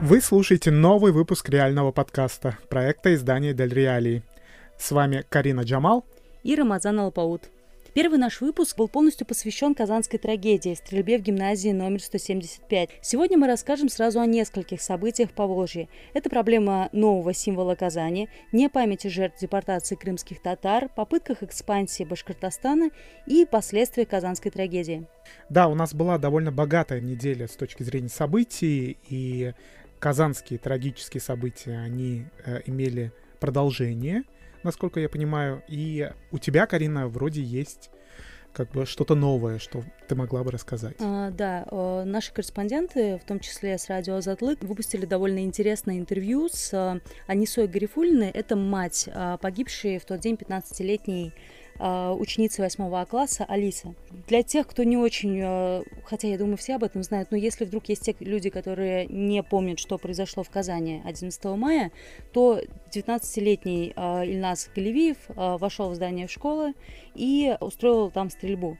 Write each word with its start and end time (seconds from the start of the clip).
Вы 0.00 0.20
слушаете 0.20 0.72
новый 0.72 1.12
выпуск 1.12 1.48
реального 1.48 1.92
подкаста 1.92 2.58
проекта 2.68 3.14
издания 3.14 3.54
Дель 3.54 3.72
Реалии. 3.72 4.22
С 4.76 4.90
вами 4.90 5.24
Карина 5.28 5.60
Джамал 5.60 6.04
и 6.42 6.56
Рамазан 6.56 6.98
Алпаут. 6.98 7.48
Первый 7.94 8.18
наш 8.18 8.40
выпуск 8.40 8.76
был 8.76 8.88
полностью 8.88 9.24
посвящен 9.24 9.72
казанской 9.72 10.18
трагедии, 10.18 10.74
стрельбе 10.74 11.16
в 11.16 11.22
гимназии 11.22 11.68
номер 11.68 12.02
175. 12.02 12.90
Сегодня 13.02 13.38
мы 13.38 13.46
расскажем 13.46 13.88
сразу 13.88 14.18
о 14.18 14.26
нескольких 14.26 14.82
событиях 14.82 15.30
по 15.30 15.46
Волжье. 15.46 15.88
Это 16.12 16.28
проблема 16.28 16.88
нового 16.90 17.32
символа 17.32 17.76
Казани, 17.76 18.28
не 18.50 18.68
памяти 18.68 19.06
жертв 19.06 19.38
депортации 19.40 19.94
крымских 19.94 20.42
татар, 20.42 20.88
попытках 20.88 21.44
экспансии 21.44 22.02
Башкортостана 22.02 22.90
и 23.28 23.46
последствиях 23.46 24.08
казанской 24.08 24.50
трагедии. 24.50 25.06
Да, 25.48 25.68
у 25.68 25.76
нас 25.76 25.94
была 25.94 26.18
довольно 26.18 26.50
богатая 26.50 27.00
неделя 27.00 27.46
с 27.46 27.52
точки 27.52 27.84
зрения 27.84 28.08
событий, 28.08 28.98
и 29.08 29.54
казанские 30.04 30.58
трагические 30.58 31.22
события, 31.22 31.78
они 31.78 32.26
э, 32.44 32.60
имели 32.66 33.10
продолжение– 33.40 34.24
насколько 34.64 34.98
я 34.98 35.08
понимаю. 35.08 35.62
И 35.68 36.10
у 36.32 36.38
тебя, 36.38 36.66
Карина, 36.66 37.06
вроде 37.06 37.42
есть 37.42 37.90
как 38.52 38.70
бы 38.70 38.86
что-то 38.86 39.16
новое, 39.16 39.58
что 39.58 39.82
ты 40.08 40.14
могла 40.14 40.44
бы 40.44 40.52
рассказать. 40.52 40.94
А, 41.00 41.30
да, 41.30 41.66
наши 42.04 42.32
корреспонденты, 42.32 43.18
в 43.18 43.26
том 43.26 43.40
числе 43.40 43.76
с 43.78 43.88
радио 43.88 44.20
Затлык, 44.20 44.62
выпустили 44.62 45.06
довольно 45.06 45.44
интересное 45.44 45.98
интервью 45.98 46.48
с 46.48 46.72
э, 46.72 47.00
Анисой 47.26 47.66
Гарифульной. 47.66 48.30
Это 48.30 48.54
мать 48.54 49.08
э, 49.12 49.38
погибшей 49.40 49.98
в 49.98 50.04
тот 50.04 50.20
день 50.20 50.36
15-летней 50.36 51.32
а, 51.34 51.63
ученицы 51.78 52.62
восьмого 52.62 53.04
класса 53.04 53.44
Алиса. 53.48 53.94
Для 54.28 54.42
тех, 54.42 54.66
кто 54.66 54.84
не 54.84 54.96
очень, 54.96 55.40
а, 55.42 55.82
хотя 56.04 56.28
я 56.28 56.38
думаю, 56.38 56.56
все 56.56 56.76
об 56.76 56.84
этом 56.84 57.02
знают, 57.02 57.30
но 57.30 57.36
если 57.36 57.64
вдруг 57.64 57.88
есть 57.88 58.02
те 58.02 58.14
люди, 58.20 58.50
которые 58.50 59.06
не 59.06 59.42
помнят, 59.42 59.78
что 59.78 59.98
произошло 59.98 60.42
в 60.42 60.50
Казани 60.50 61.02
11 61.04 61.44
мая, 61.56 61.90
то 62.32 62.60
19-летний 62.92 63.92
а, 63.96 64.24
Ильнас 64.24 64.70
Галевиев 64.74 65.16
вошел 65.28 65.90
в 65.90 65.94
здание 65.94 66.28
школы 66.28 66.74
и 67.14 67.56
устроил 67.60 68.10
там 68.10 68.30
стрельбу. 68.30 68.78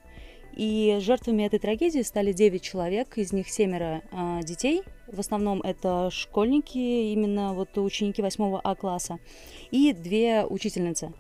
И 0.56 0.98
жертвами 1.00 1.42
этой 1.42 1.58
трагедии 1.58 2.02
стали 2.02 2.32
9 2.32 2.62
человек, 2.62 3.18
из 3.18 3.32
них 3.32 3.48
семеро 3.48 4.02
э, 4.12 4.40
детей. 4.44 4.82
В 5.08 5.18
основном 5.18 5.60
это 5.62 6.10
школьники, 6.12 6.78
именно 6.78 7.54
вот 7.54 7.76
ученики 7.76 8.22
8 8.22 8.60
А 8.62 8.74
класса, 8.74 9.18
и 9.70 9.92
две 9.92 10.44
учительницы. 10.44 11.12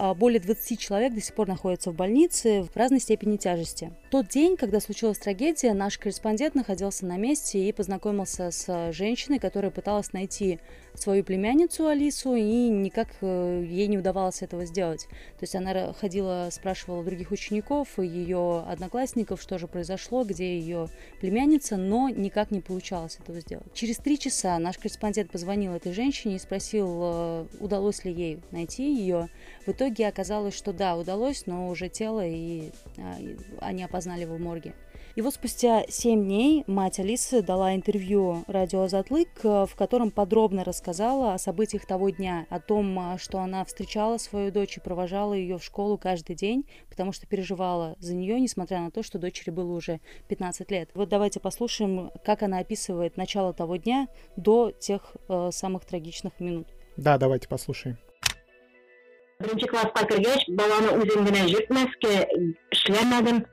А, 0.00 0.14
более 0.14 0.38
20 0.38 0.78
человек 0.78 1.12
до 1.12 1.20
сих 1.20 1.34
пор 1.34 1.48
находятся 1.48 1.90
в 1.90 1.96
больнице 1.96 2.62
в 2.62 2.76
разной 2.76 3.00
степени 3.00 3.36
тяжести. 3.36 3.92
Тот 4.12 4.28
день, 4.28 4.56
когда 4.56 4.78
случилась 4.78 5.18
трагедия, 5.18 5.74
наш 5.74 5.98
корреспондент 5.98 6.54
находился 6.54 7.04
на 7.04 7.16
месте 7.16 7.68
и 7.68 7.72
познакомился 7.72 8.52
с 8.52 8.92
женщиной, 8.92 9.40
которая 9.40 9.72
пыталась 9.72 10.12
найти 10.12 10.60
свою 11.00 11.24
племянницу 11.24 11.86
Алису, 11.86 12.34
и 12.34 12.68
никак 12.68 13.08
э, 13.20 13.64
ей 13.66 13.86
не 13.88 13.98
удавалось 13.98 14.42
этого 14.42 14.64
сделать. 14.64 15.06
То 15.38 15.42
есть 15.42 15.54
она 15.54 15.92
ходила, 15.92 16.48
спрашивала 16.50 17.04
других 17.04 17.30
учеников, 17.30 17.98
ее 17.98 18.64
одноклассников, 18.66 19.40
что 19.40 19.58
же 19.58 19.66
произошло, 19.66 20.24
где 20.24 20.58
ее 20.58 20.88
племянница, 21.20 21.76
но 21.76 22.08
никак 22.08 22.50
не 22.50 22.60
получалось 22.60 23.18
этого 23.20 23.40
сделать. 23.40 23.72
Через 23.74 23.96
три 23.96 24.18
часа 24.18 24.58
наш 24.58 24.78
корреспондент 24.78 25.30
позвонил 25.30 25.74
этой 25.74 25.92
женщине 25.92 26.36
и 26.36 26.38
спросил, 26.38 27.00
э, 27.02 27.46
удалось 27.60 28.04
ли 28.04 28.12
ей 28.12 28.40
найти 28.50 28.94
ее. 28.94 29.28
В 29.66 29.70
итоге 29.70 30.08
оказалось, 30.08 30.54
что 30.54 30.72
да, 30.72 30.96
удалось, 30.96 31.46
но 31.46 31.68
уже 31.68 31.88
тело 31.88 32.26
и, 32.26 32.70
а, 32.98 33.18
и 33.20 33.36
они 33.60 33.84
опознали 33.84 34.22
его 34.22 34.36
в 34.36 34.40
морге. 34.40 34.74
И 35.18 35.20
вот 35.20 35.34
спустя 35.34 35.82
семь 35.88 36.22
дней 36.22 36.62
мать 36.68 37.00
Алисы 37.00 37.42
дала 37.42 37.74
интервью 37.74 38.44
радио 38.46 38.86
«Затлык», 38.86 39.28
э, 39.42 39.66
в 39.68 39.74
котором 39.74 40.12
подробно 40.12 40.62
рассказала 40.62 41.34
о 41.34 41.38
событиях 41.38 41.86
того 41.86 42.10
дня, 42.10 42.46
о 42.50 42.60
том, 42.60 42.96
э, 42.96 43.18
что 43.18 43.40
она 43.40 43.64
встречала 43.64 44.18
свою 44.18 44.52
дочь 44.52 44.76
и 44.76 44.80
провожала 44.80 45.34
ее 45.34 45.58
в 45.58 45.64
школу 45.64 45.98
каждый 45.98 46.36
день, 46.36 46.68
потому 46.88 47.10
что 47.10 47.26
переживала 47.26 47.96
за 47.98 48.14
нее, 48.14 48.38
несмотря 48.38 48.78
на 48.78 48.92
то, 48.92 49.02
что 49.02 49.18
дочери 49.18 49.50
было 49.50 49.72
уже 49.72 49.98
15 50.28 50.70
лет. 50.70 50.90
Вот 50.94 51.08
давайте 51.08 51.40
послушаем, 51.40 52.12
как 52.24 52.44
она 52.44 52.60
описывает 52.60 53.16
начало 53.16 53.52
того 53.52 53.74
дня 53.74 54.06
до 54.36 54.70
тех 54.70 55.16
э, 55.28 55.50
самых 55.50 55.84
трагичных 55.84 56.38
минут. 56.38 56.68
Да, 56.96 57.18
давайте 57.18 57.48
послушаем. 57.48 57.98
Birinci 59.40 59.66
klassga 59.66 60.02
kirgach, 60.06 60.44
balani 60.58 60.88
o'zim 60.98 61.26
bilan 61.26 61.46
yurtmasga 61.46 62.26
ishlamadim. 62.74 63.44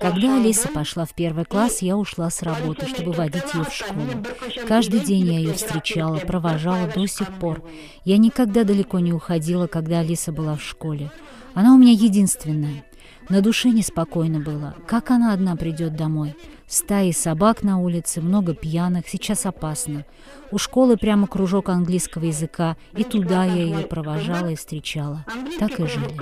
Когда 0.00 0.36
Алиса 0.36 0.68
пошла 0.68 1.06
в 1.06 1.14
первый 1.14 1.46
класс, 1.46 1.80
я 1.80 1.96
ушла 1.96 2.28
с 2.28 2.42
работы, 2.42 2.86
чтобы 2.86 3.12
водить 3.12 3.54
ее 3.54 3.64
в 3.64 3.72
школу. 3.72 4.02
Каждый 4.68 5.00
день 5.00 5.24
я 5.24 5.38
ее 5.38 5.54
встречала, 5.54 6.18
провожала 6.18 6.86
до 6.86 7.06
сих 7.06 7.32
пор. 7.38 7.62
Я 8.04 8.18
никогда 8.18 8.64
далеко 8.64 8.98
не 8.98 9.14
уходила, 9.14 9.66
когда 9.66 10.00
Алиса 10.00 10.32
была 10.32 10.56
в 10.56 10.62
школе. 10.62 11.10
Она 11.54 11.74
у 11.74 11.78
меня 11.78 11.92
единственная. 11.92 12.84
На 13.30 13.40
душе 13.40 13.70
неспокойно 13.70 14.40
было. 14.40 14.74
Как 14.86 15.10
она 15.10 15.32
одна 15.32 15.56
придет 15.56 15.96
домой? 15.96 16.34
Стаи 16.70 17.10
собак 17.10 17.64
на 17.64 17.80
улице, 17.80 18.20
много 18.20 18.54
пьяных, 18.54 19.08
сейчас 19.08 19.44
опасно. 19.44 20.04
У 20.52 20.58
школы 20.58 20.96
прямо 20.96 21.26
кружок 21.26 21.68
английского 21.68 22.26
языка, 22.26 22.76
и 22.96 23.02
туда 23.02 23.44
я 23.44 23.64
ее 23.64 23.86
провожала 23.88 24.46
и 24.46 24.54
встречала. 24.54 25.26
Так 25.58 25.80
и 25.80 25.86
жили. 25.88 26.14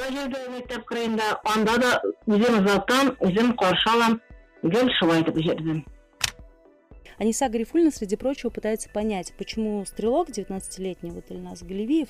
Аниса 7.19 7.49
Гарифульна, 7.49 7.91
среди 7.91 8.17
прочего, 8.17 8.51
пытается 8.51 8.89
понять, 8.89 9.33
почему 9.37 9.85
стрелок 9.85 10.31
19-летний, 10.31 11.11
вот 11.11 11.25
Ильнас 11.31 11.63
Галевиев, 11.63 12.09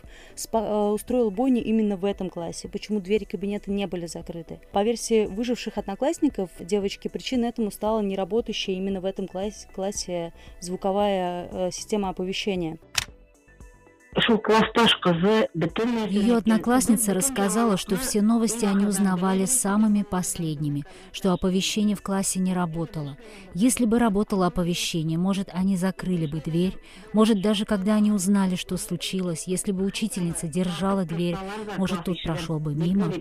э, 0.52 0.88
устроил 0.90 1.30
бойню 1.30 1.62
именно 1.62 1.96
в 1.96 2.04
этом 2.04 2.30
классе, 2.30 2.68
почему 2.68 3.00
двери 3.00 3.24
кабинета 3.24 3.70
не 3.70 3.86
были 3.86 4.06
закрыты. 4.06 4.60
По 4.72 4.82
версии 4.82 5.26
выживших 5.26 5.78
одноклассников, 5.78 6.50
девочки, 6.60 7.08
причиной 7.08 7.48
этому 7.48 7.70
стала 7.70 8.00
неработающая 8.00 8.74
именно 8.74 9.00
в 9.00 9.04
этом 9.04 9.26
классе, 9.26 9.66
классе 9.74 10.32
звуковая 10.60 11.48
э, 11.50 11.70
система 11.72 12.10
оповещения. 12.10 12.78
Ее 16.08 16.36
одноклассница 16.36 17.14
рассказала, 17.14 17.76
что 17.76 17.96
все 17.96 18.22
новости 18.22 18.64
они 18.64 18.86
узнавали 18.86 19.44
самыми 19.44 20.02
последними, 20.02 20.84
что 21.12 21.32
оповещение 21.32 21.94
в 21.94 22.02
классе 22.02 22.40
не 22.40 22.54
работало. 22.54 23.16
Если 23.54 23.84
бы 23.84 23.98
работало 23.98 24.46
оповещение, 24.46 25.18
может, 25.18 25.50
они 25.52 25.76
закрыли 25.76 26.26
бы 26.26 26.40
дверь, 26.40 26.76
может, 27.12 27.42
даже 27.42 27.64
когда 27.64 27.94
они 27.94 28.10
узнали, 28.10 28.56
что 28.56 28.76
случилось, 28.76 29.44
если 29.46 29.72
бы 29.72 29.84
учительница 29.84 30.48
держала 30.48 31.04
дверь, 31.04 31.36
может, 31.76 32.04
тут 32.04 32.22
прошел 32.22 32.58
бы 32.58 32.74
мимо. 32.74 33.12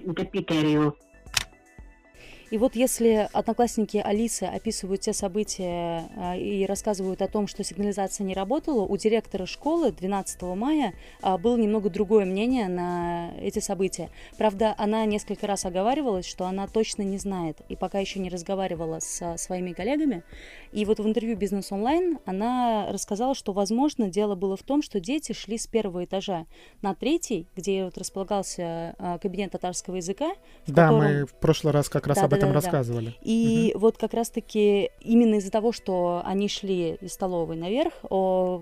И 2.50 2.58
вот 2.58 2.78
если 2.78 3.28
одноклассники 3.34 3.98
Алисы 3.98 4.44
описывают 4.44 5.02
те 5.02 5.12
события 5.12 6.10
а, 6.16 6.38
и 6.38 6.66
рассказывают 6.66 7.22
о 7.22 7.28
том, 7.28 7.46
что 7.46 7.62
сигнализация 7.62 8.24
не 8.24 8.34
работала, 8.34 8.84
у 8.84 8.96
директора 8.96 9.46
школы 9.46 9.92
12 9.92 10.42
мая 10.44 10.94
а, 11.22 11.38
было 11.38 11.58
немного 11.58 11.90
другое 11.90 12.24
мнение 12.24 12.70
на 12.70 13.32
эти 13.42 13.60
события. 13.60 14.10
Правда, 14.38 14.74
она 14.78 15.04
несколько 15.04 15.46
раз 15.46 15.66
оговаривалась, 15.66 16.26
что 16.26 16.46
она 16.46 16.68
точно 16.68 17.02
не 17.02 17.18
знает 17.18 17.58
и 17.68 17.76
пока 17.76 18.00
еще 18.00 18.20
не 18.20 18.30
разговаривала 18.30 19.00
с 19.02 19.38
своими 19.38 19.74
коллегами. 19.74 20.24
И 20.72 20.86
вот 20.86 21.00
в 21.00 21.08
интервью 21.08 21.36
«Бизнес 21.36 21.74
онлайн» 21.74 22.20
она 22.26 22.88
рассказала, 22.94 23.36
что, 23.36 23.52
возможно, 23.52 24.10
дело 24.10 24.36
было 24.36 24.56
в 24.56 24.64
том, 24.64 24.82
что 24.82 25.02
дети 25.02 25.34
шли 25.34 25.58
с 25.58 25.68
первого 25.68 26.06
этажа 26.06 26.46
на 26.82 26.96
третий, 26.96 27.48
где 27.58 27.84
вот 27.84 27.98
располагался 27.98 28.96
а, 29.00 29.18
кабинет 29.18 29.52
татарского 29.52 29.98
языка. 29.98 30.32
да, 30.66 30.88
котором... 30.88 30.98
мы 31.00 31.26
в 31.26 31.34
прошлый 31.34 31.74
раз 31.74 31.90
как 31.90 32.08
раз 32.08 32.18
да, 32.18 32.24
об 32.26 32.37
этом 32.38 32.50
да, 32.50 32.56
рассказывали. 32.56 33.16
И 33.22 33.72
угу. 33.74 33.82
вот 33.82 33.98
как 33.98 34.14
раз-таки 34.14 34.92
именно 35.02 35.36
из-за 35.36 35.52
того, 35.52 35.72
что 35.72 36.22
они 36.26 36.48
шли 36.48 36.98
из 37.02 37.14
столовой 37.14 37.58
наверх, 37.58 37.94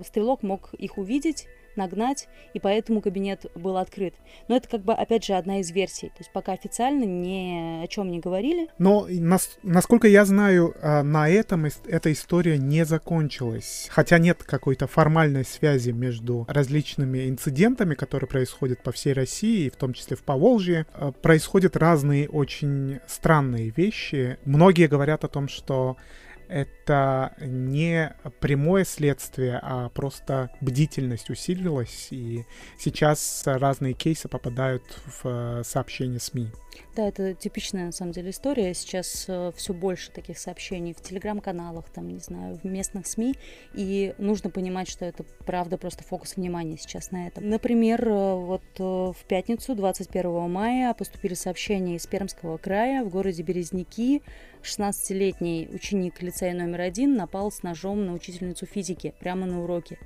стрелок 0.05 0.43
мог 0.43 0.73
их 0.73 0.97
увидеть 0.97 1.47
нагнать, 1.77 2.27
и 2.53 2.59
поэтому 2.59 3.01
кабинет 3.01 3.45
был 3.55 3.77
открыт. 3.77 4.13
Но 4.47 4.55
это 4.55 4.67
как 4.67 4.81
бы, 4.81 4.93
опять 4.93 5.23
же, 5.25 5.33
одна 5.33 5.59
из 5.59 5.71
версий. 5.71 6.09
То 6.09 6.19
есть 6.19 6.31
пока 6.31 6.53
официально 6.53 7.03
ни 7.03 7.83
о 7.83 7.87
чем 7.87 8.09
не 8.09 8.19
говорили. 8.19 8.67
Но, 8.77 9.07
нас, 9.09 9.57
насколько 9.63 10.07
я 10.07 10.25
знаю, 10.25 10.75
а, 10.81 11.03
на 11.03 11.29
этом 11.29 11.65
эта 11.87 12.11
история 12.11 12.57
не 12.57 12.85
закончилась. 12.85 13.87
Хотя 13.91 14.17
нет 14.17 14.43
какой-то 14.43 14.87
формальной 14.87 15.45
связи 15.45 15.91
между 15.91 16.45
различными 16.47 17.29
инцидентами, 17.29 17.95
которые 17.95 18.27
происходят 18.27 18.81
по 18.81 18.91
всей 18.91 19.13
России, 19.13 19.69
в 19.69 19.75
том 19.75 19.93
числе 19.93 20.15
в 20.15 20.23
Поволжье. 20.23 20.85
А, 20.93 21.11
происходят 21.11 21.75
разные 21.75 22.29
очень 22.29 22.99
странные 23.07 23.69
вещи. 23.69 24.37
Многие 24.45 24.87
говорят 24.87 25.23
о 25.23 25.27
том, 25.27 25.47
что 25.47 25.97
это 26.47 27.33
не 27.39 28.15
прямое 28.39 28.85
следствие, 28.85 29.59
а 29.61 29.89
просто 29.89 30.49
бдительность 30.61 31.29
усилилась, 31.29 32.07
и 32.11 32.45
сейчас 32.77 33.43
разные 33.45 33.93
кейсы 33.93 34.27
попадают 34.27 34.83
в 35.05 35.21
э, 35.25 35.63
сообщения 35.63 36.19
СМИ. 36.19 36.49
Да, 36.95 37.07
это 37.07 37.33
типичная, 37.33 37.85
на 37.87 37.91
самом 37.91 38.11
деле, 38.11 38.29
история. 38.29 38.73
Сейчас 38.73 39.25
э, 39.27 39.51
все 39.55 39.73
больше 39.73 40.11
таких 40.11 40.37
сообщений 40.37 40.93
в 40.93 41.01
телеграм-каналах, 41.01 41.89
там, 41.89 42.07
не 42.07 42.19
знаю, 42.19 42.59
в 42.61 42.65
местных 42.65 43.07
СМИ, 43.07 43.35
и 43.73 44.13
нужно 44.17 44.49
понимать, 44.49 44.89
что 44.89 45.05
это, 45.05 45.23
правда, 45.45 45.77
просто 45.77 46.03
фокус 46.03 46.35
внимания 46.35 46.77
сейчас 46.77 47.11
на 47.11 47.27
этом. 47.27 47.49
Например, 47.49 48.07
э, 48.07 48.35
вот 48.35 48.63
в 48.77 49.17
пятницу, 49.27 49.75
21 49.75 50.49
мая, 50.49 50.93
поступили 50.93 51.33
сообщения 51.33 51.95
из 51.95 52.05
Пермского 52.07 52.57
края 52.57 53.03
в 53.03 53.09
городе 53.09 53.43
Березники. 53.43 54.21
16-летний 54.65 55.69
ученик 55.71 56.21
лицея 56.21 56.53
номер 56.53 56.81
один 56.81 57.15
напал 57.15 57.51
с 57.51 57.63
ножом 57.63 58.05
на 58.05 58.13
учительницу 58.13 58.65
физики 58.65 59.13
прямо 59.19 59.45
на 59.45 59.63
уроке. 59.63 59.97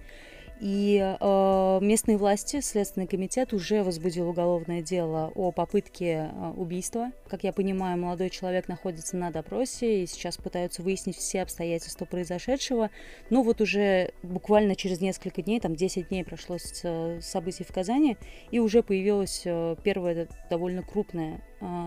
И 0.60 1.00
э, 1.00 1.80
местные 1.82 2.18
власти, 2.18 2.60
Следственный 2.60 3.08
комитет 3.08 3.54
уже 3.54 3.82
возбудил 3.82 4.28
уголовное 4.28 4.82
дело 4.82 5.32
о 5.36 5.52
попытке 5.52 6.30
э, 6.34 6.54
убийства. 6.58 7.12
Как 7.30 7.46
я 7.46 7.54
понимаю, 7.54 7.98
молодой 7.98 8.30
человек 8.30 8.68
находится 8.68 9.16
на 9.16 9.32
допросе 9.32 10.04
и 10.04 10.06
сейчас 10.06 10.36
пытаются 10.36 10.82
выяснить 10.82 11.16
все 11.16 11.44
обстоятельства 11.44 12.04
произошедшего. 12.04 12.90
Но 13.30 13.42
вот 13.42 13.62
уже 13.62 14.12
буквально 14.22 14.76
через 14.76 15.00
несколько 15.00 15.42
дней, 15.42 15.62
там 15.62 15.76
10 15.78 16.10
дней 16.10 16.26
прошло 16.26 16.58
с 16.58 16.82
э, 16.84 17.22
событий 17.22 17.64
в 17.64 17.72
Казани, 17.72 18.18
и 18.52 18.60
уже 18.60 18.84
появилось 18.84 19.44
э, 19.46 19.78
первое 19.82 20.28
довольно 20.50 20.84
крупное 20.84 21.42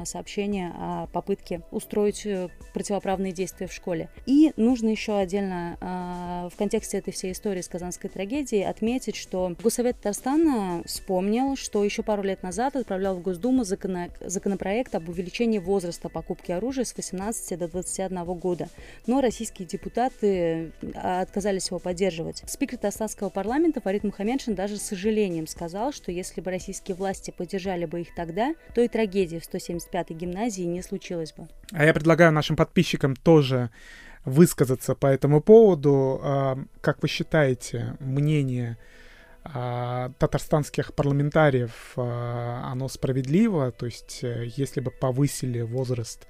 сообщение 0.05 0.73
о 0.77 1.07
попытке 1.13 1.63
устроить 1.71 2.27
э, 2.27 2.49
противоправные 2.75 3.33
действия 3.33 3.67
в 3.67 3.73
школе. 3.73 4.09
И 4.27 4.53
нужно 4.57 4.89
еще 4.89 5.17
отдельно 5.17 5.77
э, 5.81 6.49
в 6.53 6.57
контексте 6.57 6.99
этой 6.99 7.13
всей 7.13 7.33
истории 7.33 7.61
с 7.61 7.69
казанской 7.69 8.11
трагедией 8.11 8.63
отметить, 8.63 9.17
что 9.17 9.55
Госсовет 9.63 9.97
Татарстана 9.97 10.83
вспомнил, 10.85 11.57
что 11.57 11.85
еще 11.85 12.03
пару 12.03 12.23
лет 12.23 12.43
назад 12.43 12.77
отправлял 12.77 13.17
в 13.17 13.23
Госдуму 13.23 13.65
законопроект 13.65 14.95
об 14.95 15.09
увеличении 15.09 15.59
возраста 15.59 16.09
покупки 16.09 16.53
оружия 16.53 16.85
с 16.85 16.97
18 16.97 17.59
до 17.59 17.69
21 17.69 18.25
года. 18.35 18.69
Но 19.07 19.21
российские 19.21 19.67
депутаты 19.67 20.73
отказались 20.95 21.69
его 21.69 21.79
поддерживать. 21.79 22.43
Спикер 22.47 22.77
Татарстанского 22.77 23.31
парламента 23.31 23.81
Фарид 23.81 24.05
Мухаммедшин 24.05 24.55
даже 24.55 24.77
с 24.77 24.83
сожалением 24.83 25.47
сказал, 25.47 25.93
что 25.93 26.11
если 26.13 26.41
бы 26.41 26.51
российские 26.51 26.97
власти 26.97 27.31
поддержали 27.31 27.85
бы 27.85 28.01
их 28.01 28.15
тогда, 28.15 28.55
то 28.75 28.81
и 28.81 28.89
трагедия 28.89 29.41
в 29.41 29.45
175-й 29.69 30.15
гимназии 30.15 30.63
не 30.63 30.83
случилась 30.83 31.33
бы. 31.33 31.49
А 31.73 31.85
я 31.85 31.95
предлагаю 31.95 32.33
нашим 32.33 32.57
подписчикам 32.57 33.17
тоже 33.17 33.71
высказаться 34.25 34.95
по 34.95 35.07
этому 35.07 35.41
поводу. 35.41 36.21
А, 36.23 36.59
как 36.81 37.03
вы 37.03 37.09
считаете, 37.09 37.97
мнение 38.01 38.79
а, 39.45 40.13
татарстанских 40.19 40.95
парламентариев, 40.95 41.93
а, 41.97 42.71
оно 42.71 42.89
справедливо? 42.89 43.73
То 43.73 43.87
есть, 43.87 44.21
э, 44.23 44.51
если 44.57 44.81
бы 44.81 44.91
повысили 44.91 45.63
возраст 45.63 46.27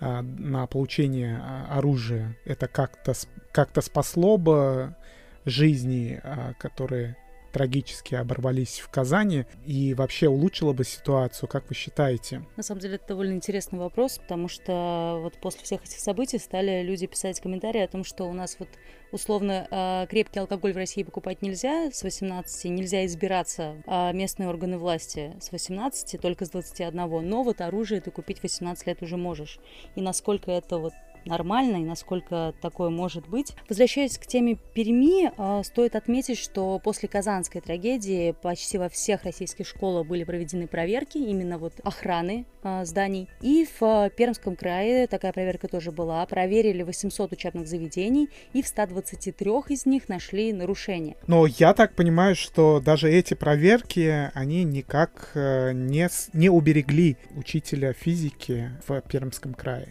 на 0.00 0.66
получение 0.66 1.40
оружия, 1.70 2.36
это 2.44 2.66
как-то 2.66 3.12
как 3.52 3.70
спасло 3.84 4.36
бы 4.36 4.96
жизни, 5.44 6.20
которые 6.58 7.16
трагически 7.52 8.14
оборвались 8.14 8.80
в 8.80 8.88
Казани 8.88 9.44
и 9.66 9.94
вообще 9.94 10.28
улучшило 10.28 10.72
бы 10.72 10.84
ситуацию, 10.84 11.48
как 11.48 11.68
вы 11.68 11.74
считаете? 11.74 12.44
На 12.56 12.62
самом 12.62 12.80
деле 12.80 12.96
это 12.96 13.08
довольно 13.08 13.34
интересный 13.34 13.78
вопрос, 13.78 14.18
потому 14.18 14.48
что 14.48 15.18
вот 15.22 15.34
после 15.40 15.62
всех 15.62 15.84
этих 15.84 15.98
событий 15.98 16.38
стали 16.38 16.82
люди 16.82 17.06
писать 17.06 17.40
комментарии 17.40 17.82
о 17.82 17.88
том, 17.88 18.04
что 18.04 18.24
у 18.24 18.32
нас 18.32 18.56
вот 18.58 18.68
условно 19.12 19.68
а, 19.70 20.06
крепкий 20.06 20.40
алкоголь 20.40 20.72
в 20.72 20.76
России 20.76 21.02
покупать 21.02 21.42
нельзя 21.42 21.90
с 21.92 22.02
18, 22.02 22.64
нельзя 22.70 23.04
избираться 23.06 23.76
а 23.86 24.12
местные 24.12 24.48
органы 24.48 24.78
власти 24.78 25.36
с 25.40 25.52
18, 25.52 26.20
только 26.20 26.46
с 26.46 26.50
21, 26.50 27.28
но 27.28 27.42
вот 27.42 27.60
оружие 27.60 28.00
ты 28.00 28.10
купить 28.10 28.42
18 28.42 28.86
лет 28.86 29.02
уже 29.02 29.16
можешь. 29.16 29.58
И 29.94 30.00
насколько 30.00 30.50
это 30.50 30.78
вот 30.78 30.94
нормально 31.26 31.76
и 31.76 31.84
насколько 31.84 32.54
такое 32.60 32.90
может 32.90 33.28
быть. 33.28 33.54
Возвращаясь 33.68 34.18
к 34.18 34.26
теме 34.26 34.56
Перми, 34.74 35.32
а, 35.36 35.62
стоит 35.62 35.96
отметить, 35.96 36.38
что 36.38 36.78
после 36.78 37.08
Казанской 37.08 37.60
трагедии 37.60 38.34
почти 38.42 38.78
во 38.78 38.88
всех 38.88 39.24
российских 39.24 39.66
школах 39.66 40.06
были 40.06 40.24
проведены 40.24 40.66
проверки 40.66 41.18
именно 41.18 41.58
вот 41.58 41.74
охраны 41.84 42.46
а, 42.62 42.84
зданий. 42.84 43.28
И 43.40 43.66
в 43.78 44.10
Пермском 44.16 44.56
крае 44.56 45.06
такая 45.06 45.32
проверка 45.32 45.68
тоже 45.68 45.90
была. 45.90 46.24
Проверили 46.26 46.82
800 46.82 47.32
учебных 47.32 47.66
заведений 47.66 48.28
и 48.52 48.62
в 48.62 48.66
123 48.66 49.50
из 49.68 49.86
них 49.86 50.08
нашли 50.08 50.52
нарушения. 50.52 51.16
Но 51.26 51.46
я 51.46 51.74
так 51.74 51.94
понимаю, 51.94 52.36
что 52.36 52.80
даже 52.80 53.10
эти 53.10 53.34
проверки, 53.34 54.30
они 54.34 54.64
никак 54.64 55.30
э, 55.34 55.72
не, 55.72 56.08
не 56.32 56.48
уберегли 56.48 57.16
учителя 57.36 57.92
физики 57.92 58.70
в 58.86 59.00
Пермском 59.02 59.54
крае. 59.54 59.88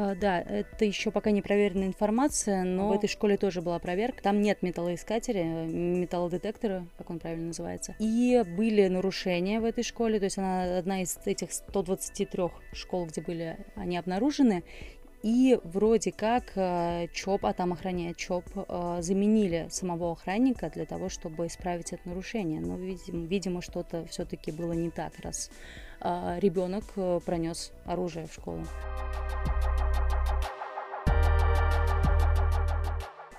А, 0.00 0.14
да, 0.14 0.40
это 0.40 0.86
еще 0.86 1.10
пока 1.10 1.30
не 1.30 1.42
проверенная 1.42 1.88
информация, 1.88 2.64
но 2.64 2.88
в 2.88 2.92
этой 2.92 3.06
школе 3.06 3.36
тоже 3.36 3.60
была 3.60 3.78
проверка. 3.78 4.22
Там 4.22 4.40
нет 4.40 4.62
металлоискателя, 4.62 5.44
металлодетектора, 5.44 6.86
как 6.96 7.10
он 7.10 7.18
правильно 7.18 7.48
называется. 7.48 7.94
И 7.98 8.42
были 8.56 8.88
нарушения 8.88 9.60
в 9.60 9.64
этой 9.66 9.84
школе, 9.84 10.18
то 10.18 10.24
есть 10.24 10.38
она 10.38 10.78
одна 10.78 11.02
из 11.02 11.18
этих 11.26 11.52
123 11.52 12.44
школ, 12.72 13.06
где 13.06 13.20
были 13.20 13.58
они 13.74 13.98
обнаружены. 13.98 14.64
И 15.22 15.58
вроде 15.64 16.12
как 16.12 16.52
э, 16.54 17.08
ЧОП, 17.12 17.44
а 17.44 17.52
там 17.52 17.74
охраняет 17.74 18.16
ЧОП, 18.16 18.44
э, 18.54 18.98
заменили 19.02 19.66
самого 19.68 20.12
охранника 20.12 20.70
для 20.70 20.86
того, 20.86 21.10
чтобы 21.10 21.46
исправить 21.46 21.92
это 21.92 22.08
нарушение. 22.08 22.62
Но, 22.62 22.78
видимо, 22.78 23.26
видимо 23.26 23.60
что-то 23.60 24.06
все-таки 24.06 24.50
было 24.50 24.72
не 24.72 24.88
так, 24.88 25.12
раз 25.20 25.50
э, 25.50 25.89
ребенок 26.00 26.84
пронес 27.24 27.72
оружие 27.84 28.26
в 28.26 28.32
школу. 28.32 28.64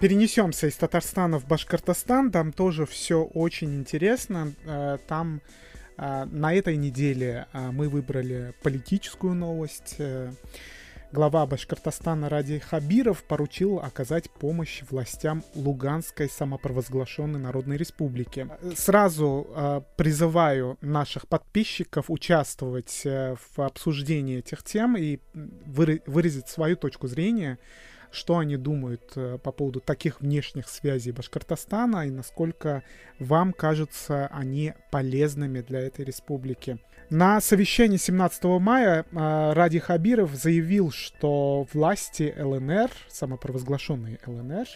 перенесемся 0.02 0.68
из 0.68 0.76
Татарстана 0.76 1.40
в 1.40 1.46
Башкортостан. 1.46 2.32
Там 2.32 2.52
тоже 2.52 2.86
все 2.88 3.24
очень 3.24 3.76
интересно. 3.76 4.52
Э, 4.66 4.98
там 5.08 5.42
э, 5.98 6.26
на 6.26 6.54
этой 6.56 6.76
неделе 6.76 7.46
э, 7.54 7.70
мы 7.70 7.88
выбрали 7.88 8.54
политическую 8.64 9.36
новость. 9.36 9.98
Глава 11.14 11.46
Башкортостана 11.46 12.30
Ради 12.30 12.60
Хабиров 12.60 13.26
поручил 13.26 13.80
оказать 13.80 14.30
помощь 14.32 14.82
властям 14.90 15.44
Луганской 15.56 16.30
самопровозглашенной 16.30 17.38
Народной 17.38 17.76
Республики. 17.76 18.48
Сразу 18.78 19.84
призываю 19.98 20.78
наших 20.80 21.28
подписчиков 21.28 22.06
участвовать 22.08 23.02
в 23.04 23.62
обсуждении 23.62 24.40
этих 24.40 24.64
тем 24.64 24.96
и 24.96 25.20
выразить 25.34 26.48
свою 26.48 26.78
точку 26.78 27.08
зрения 27.08 27.60
что 28.12 28.38
они 28.38 28.58
думают 28.58 29.14
э, 29.16 29.38
по 29.42 29.52
поводу 29.52 29.80
таких 29.80 30.22
внешних 30.22 30.68
связей 30.68 31.12
Башкортостана 31.12 32.08
и 32.08 32.12
насколько 32.12 32.84
вам 33.20 33.54
кажутся 33.54 34.28
они 34.28 34.74
полезными 34.92 35.62
для 35.62 35.80
этой 35.80 36.06
республики. 36.06 36.80
На 37.10 37.42
совещании 37.42 37.98
17 37.98 38.44
мая 38.60 39.06
э, 39.12 39.54
Ради 39.54 39.80
Хабиров 39.80 40.34
заявил, 40.36 40.92
что 40.92 41.68
власти 41.74 42.34
ЛНР, 42.38 42.90
самопровозглашенные 43.10 44.20
ЛНР, 44.26 44.68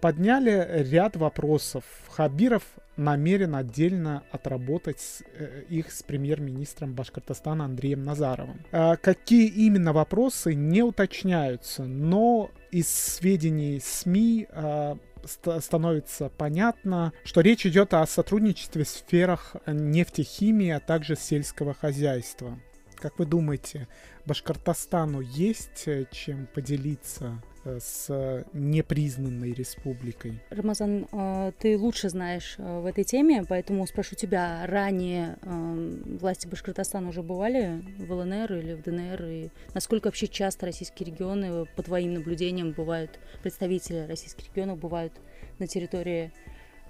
подняли 0.00 0.84
ряд 0.90 1.16
вопросов. 1.16 1.84
Хабиров 2.08 2.62
намерен 2.96 3.54
отдельно 3.54 4.22
отработать 4.30 5.22
э, 5.34 5.62
их 5.68 5.90
с 5.90 6.02
премьер-министром 6.02 6.94
Башкортостана 6.94 7.64
Андреем 7.64 8.04
Назаровым. 8.04 8.64
А 8.72 8.96
какие 8.96 9.48
именно 9.48 9.92
вопросы 9.92 10.54
не 10.54 10.82
уточняются, 10.82 11.84
но 11.84 12.50
из 12.70 12.88
сведений 12.88 13.80
СМИ 13.82 14.46
а, 14.50 14.98
становится 15.24 16.30
понятно, 16.36 17.12
что 17.24 17.40
речь 17.40 17.66
идет 17.66 17.94
о 17.94 18.06
сотрудничестве 18.06 18.84
в 18.84 18.88
сферах 18.88 19.56
нефтехимии, 19.66 20.70
а 20.70 20.80
также 20.80 21.16
сельского 21.16 21.74
хозяйства. 21.74 22.58
Как 23.00 23.18
вы 23.18 23.26
думаете, 23.26 23.88
Башкортостану 24.26 25.20
есть 25.20 25.88
э, 25.88 26.06
чем 26.12 26.46
поделиться 26.46 27.40
Э, 27.62 27.78
с 27.78 28.44
непризнанной 28.54 29.52
республикой. 29.52 30.40
Рамазан, 30.48 31.06
э, 31.12 31.52
ты 31.58 31.76
лучше 31.76 32.08
знаешь 32.08 32.54
в 32.56 32.86
этой 32.86 33.04
теме, 33.04 33.44
поэтому 33.46 33.86
спрошу 33.86 34.16
тебя, 34.16 34.62
ранее 34.66 35.36
власти 35.42 36.46
Башкортостана 36.46 37.10
уже 37.10 37.22
бывали 37.22 37.82
в 37.98 38.10
ЛНР 38.10 38.52
или 38.54 38.72
в 38.72 38.82
ДНР, 38.82 39.24
и 39.24 39.48
насколько 39.74 40.06
вообще 40.06 40.26
часто 40.26 40.66
российские 40.66 41.10
регионы, 41.10 41.66
по 41.76 41.82
твоим 41.82 42.14
наблюдениям, 42.14 42.72
бывают, 42.72 43.18
представители 43.42 44.06
российских 44.08 44.46
регионов 44.46 44.78
бывают 44.78 45.12
на 45.58 45.66
территории 45.66 46.32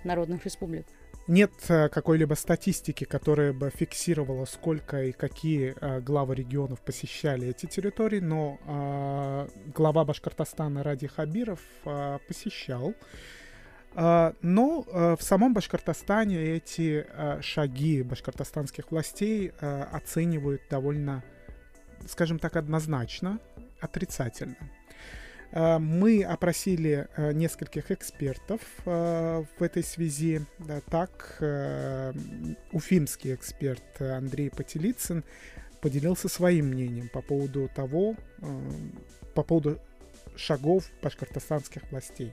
народных 0.05 0.45
республик? 0.45 0.87
Нет 1.31 1.53
э, 1.69 1.89
какой-либо 1.89 2.35
статистики, 2.35 3.05
которая 3.05 3.53
бы 3.53 3.71
фиксировала, 3.71 4.45
сколько 4.45 5.05
и 5.05 5.13
какие 5.13 5.75
э, 5.81 6.01
главы 6.01 6.35
регионов 6.35 6.81
посещали 6.81 7.49
эти 7.49 7.67
территории, 7.67 8.19
но 8.19 8.59
э, 8.67 9.49
глава 9.73 10.05
Башкортостана 10.05 10.83
Ради 10.83 11.07
Хабиров 11.07 11.61
посещал. 12.29 12.95
Но 13.95 14.85
в 14.93 15.19
самом 15.21 15.53
Башкортостане 15.53 16.37
эти 16.41 17.05
шаги 17.41 18.05
башкортостанских 18.05 18.93
властей 18.93 19.51
оценивают 19.59 20.63
довольно, 20.71 21.25
скажем 22.07 22.39
так, 22.39 22.55
однозначно, 22.55 23.41
отрицательно. 23.81 24.57
Э, 25.53 25.79
мы 25.79 26.23
опросили 26.23 27.09
э, 27.17 27.33
нескольких 27.33 27.91
экспертов 27.91 28.61
э, 28.87 29.45
в 29.59 29.63
этой 29.63 29.83
связи. 29.83 30.43
Так, 30.91 31.43
уфимский 32.73 33.35
эксперт 33.35 34.01
Андрей 34.01 34.51
Потелицын 34.51 35.25
поделился 35.81 36.29
своим 36.29 36.67
мнением 36.67 37.09
по 37.09 37.23
поводу 37.23 37.71
того, 37.75 38.15
по 39.35 39.43
поводу 39.43 39.79
шагов 40.37 40.85
башкортостанских 41.03 41.91
властей. 41.91 42.33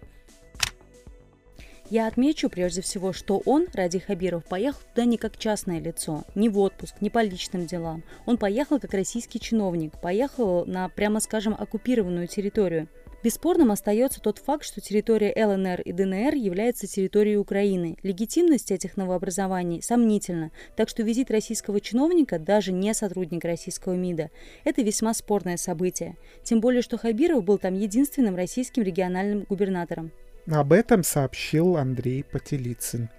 Я 1.90 2.08
отмечу 2.08 2.50
прежде 2.50 2.82
всего, 2.82 3.14
что 3.14 3.42
он, 3.46 3.68
Ради 3.74 4.00
Хабиров, 4.00 4.44
поехал 4.44 4.82
туда 4.94 5.06
не 5.06 5.18
как 5.18 5.38
частное 5.38 5.80
лицо, 5.80 6.26
не 6.36 6.50
в 6.50 6.60
отпуск, 6.60 6.96
не 7.00 7.10
по 7.10 7.24
личным 7.24 7.66
делам. 7.66 8.04
Он 8.26 8.38
поехал 8.38 8.78
как 8.80 8.94
российский 8.94 9.40
чиновник, 9.40 9.94
поехал 10.02 10.66
на, 10.66 10.90
прямо 10.90 11.22
скажем, 11.22 11.56
оккупированную 11.58 12.28
территорию. 12.28 12.90
Бесспорным 13.24 13.72
остается 13.72 14.22
тот 14.22 14.38
факт, 14.38 14.64
что 14.64 14.80
территория 14.80 15.34
ЛНР 15.36 15.82
и 15.82 15.92
ДНР 15.92 16.36
является 16.36 16.86
территорией 16.86 17.38
Украины. 17.38 17.98
Легитимность 18.04 18.72
этих 18.72 18.96
новообразований 18.96 19.82
сомнительна, 19.82 20.52
так 20.76 20.88
что 20.88 21.02
визит 21.02 21.32
российского 21.32 21.82
чиновника, 21.82 22.38
даже 22.38 22.72
не 22.72 22.94
сотрудник 22.94 23.44
российского 23.44 23.94
МИДа, 23.94 24.30
это 24.66 24.84
весьма 24.84 25.16
спорное 25.16 25.58
событие. 25.58 26.16
Тем 26.44 26.62
более, 26.62 26.84
что 26.84 26.98
Хабиров 26.98 27.44
был 27.44 27.58
там 27.58 27.74
единственным 27.74 28.36
российским 28.36 28.84
региональным 28.84 29.46
губернатором. 29.50 30.12
Об 30.50 30.72
этом 30.72 31.04
сообщил 31.04 31.76
Андрей 31.76 32.24
Потелицын. 32.24 33.10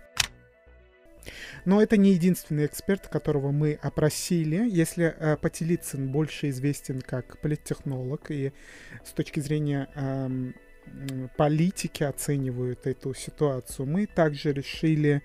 Но 1.64 1.82
это 1.82 1.97
не 1.97 2.12
единственный 2.12 2.66
эксперт, 2.66 3.08
которого 3.08 3.50
мы 3.50 3.78
опросили. 3.80 4.68
Если 4.68 5.14
э, 5.18 5.37
Потелицын 5.37 6.11
больше 6.11 6.50
известен 6.50 7.00
как 7.00 7.40
политтехнолог 7.40 8.30
и 8.30 8.52
с 9.04 9.11
точки 9.12 9.40
зрения 9.40 9.88
э, 9.94 10.52
политики 11.37 12.02
оценивают 12.02 12.87
эту 12.87 13.14
ситуацию, 13.14 13.87
мы 13.87 14.06
также 14.06 14.52
решили 14.52 15.23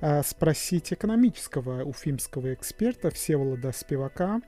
э, 0.00 0.22
спросить 0.22 0.92
экономического 0.92 1.84
уфимского 1.84 2.54
эксперта 2.54 3.10
Всеволода 3.10 3.72
Спивака 3.72 4.40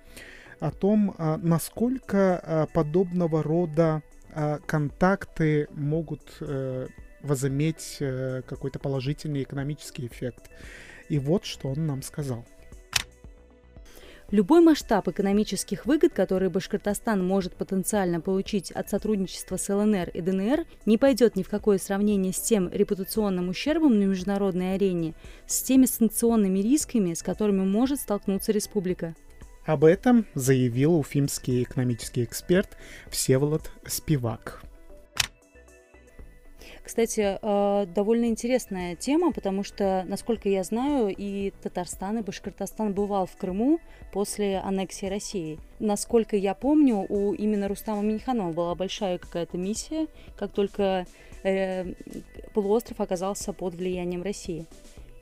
о 0.58 0.70
том, 0.70 1.14
э, 1.16 1.36
насколько 1.42 2.40
э, 2.42 2.66
подобного 2.72 3.42
рода 3.42 4.02
э, 4.34 4.58
контакты 4.66 5.68
могут 5.72 6.36
э, 6.40 6.88
возыметь 7.22 7.96
э, 8.00 8.42
какой-то 8.46 8.78
положительный 8.78 9.42
экономический 9.42 10.06
эффект. 10.06 10.50
И 11.10 11.18
вот 11.18 11.44
что 11.44 11.68
он 11.68 11.86
нам 11.86 12.02
сказал. 12.02 12.46
Любой 14.30 14.60
масштаб 14.60 15.08
экономических 15.08 15.86
выгод, 15.86 16.12
которые 16.12 16.50
Башкортостан 16.50 17.26
может 17.26 17.56
потенциально 17.56 18.20
получить 18.20 18.70
от 18.70 18.88
сотрудничества 18.88 19.56
с 19.56 19.74
ЛНР 19.74 20.10
и 20.10 20.20
ДНР, 20.20 20.66
не 20.86 20.98
пойдет 20.98 21.34
ни 21.34 21.42
в 21.42 21.48
какое 21.48 21.78
сравнение 21.78 22.32
с 22.32 22.40
тем 22.40 22.70
репутационным 22.70 23.48
ущербом 23.48 23.98
на 23.98 24.04
международной 24.04 24.76
арене, 24.76 25.14
с 25.48 25.60
теми 25.62 25.86
санкционными 25.86 26.60
рисками, 26.60 27.14
с 27.14 27.24
которыми 27.24 27.64
может 27.66 27.98
столкнуться 27.98 28.52
республика. 28.52 29.16
Об 29.66 29.84
этом 29.84 30.26
заявил 30.34 30.94
уфимский 30.94 31.64
экономический 31.64 32.22
эксперт 32.22 32.76
Всеволод 33.10 33.72
Спивак. 33.84 34.62
Кстати, 36.90 37.38
э, 37.40 37.86
довольно 37.94 38.24
интересная 38.24 38.96
тема, 38.96 39.30
потому 39.32 39.62
что, 39.62 40.04
насколько 40.08 40.48
я 40.48 40.64
знаю, 40.64 41.14
и 41.16 41.52
Татарстан, 41.62 42.18
и 42.18 42.22
Башкортостан 42.22 42.92
бывал 42.92 43.26
в 43.26 43.36
Крыму 43.36 43.78
после 44.12 44.58
аннексии 44.58 45.06
России. 45.06 45.60
Насколько 45.78 46.36
я 46.36 46.52
помню, 46.52 47.06
у 47.08 47.32
именно 47.32 47.68
Рустама 47.68 48.02
Миниханова 48.02 48.50
была 48.52 48.74
большая 48.74 49.18
какая-то 49.18 49.56
миссия, 49.56 50.08
как 50.36 50.50
только 50.50 51.06
э, 51.44 51.92
полуостров 52.54 53.00
оказался 53.00 53.52
под 53.52 53.76
влиянием 53.76 54.24
России. 54.24 54.66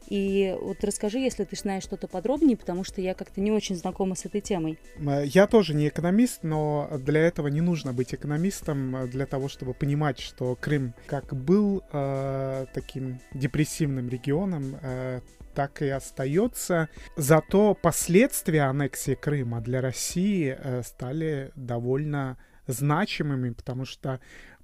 И 0.08 0.56
вот 0.60 0.82
расскажи, 0.82 1.18
если 1.18 1.44
ты 1.44 1.56
знаешь 1.56 1.82
что-то 1.82 2.08
подробнее, 2.08 2.56
потому 2.56 2.82
что 2.84 3.00
я 3.00 3.14
как-то 3.14 3.40
не 3.40 3.52
очень 3.52 3.76
знакома 3.76 4.14
с 4.14 4.24
этой 4.24 4.40
темой. 4.40 4.78
Я 5.24 5.46
тоже 5.46 5.74
не 5.74 5.88
экономист, 5.88 6.42
но 6.42 6.88
для 6.98 7.20
этого 7.20 7.48
не 7.48 7.60
нужно 7.60 7.92
быть 7.92 8.14
экономистом, 8.14 8.96
э, 8.96 9.06
для 9.06 9.26
того, 9.26 9.48
чтобы 9.48 9.74
понимать, 9.74 10.18
что 10.18 10.56
Крым 10.56 10.94
как 11.06 11.34
был 11.34 11.82
э, 11.92 12.66
таким 12.72 13.20
депрессивным 13.34 14.08
регионом, 14.08 14.76
э, 14.80 15.20
так 15.54 15.82
и 15.82 15.88
остается. 15.88 16.88
Зато 17.16 17.74
последствия 17.74 18.62
аннексии 18.62 19.14
Крыма 19.14 19.60
для 19.60 19.80
России 19.80 20.56
э, 20.56 20.82
стали 20.84 21.50
довольно 21.56 22.38
значимыми, 22.68 23.50
потому 23.50 23.84
что 23.84 24.20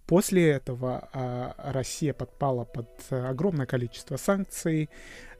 После 0.06 0.50
этого 0.50 1.08
а, 1.12 1.54
Россия 1.72 2.12
подпала 2.12 2.64
под 2.64 2.88
огромное 3.10 3.64
количество 3.64 4.16
санкций 4.16 4.90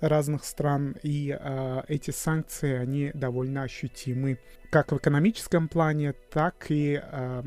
разных 0.01 0.45
стран, 0.45 0.97
и 1.03 1.37
а, 1.39 1.85
эти 1.87 2.11
санкции, 2.11 2.73
они 2.73 3.11
довольно 3.13 3.65
ощутимы 3.65 4.39
как 4.71 4.93
в 4.93 4.97
экономическом 4.97 5.69
плане, 5.69 6.15
так 6.31 6.67
и 6.71 6.95
а, 7.03 7.45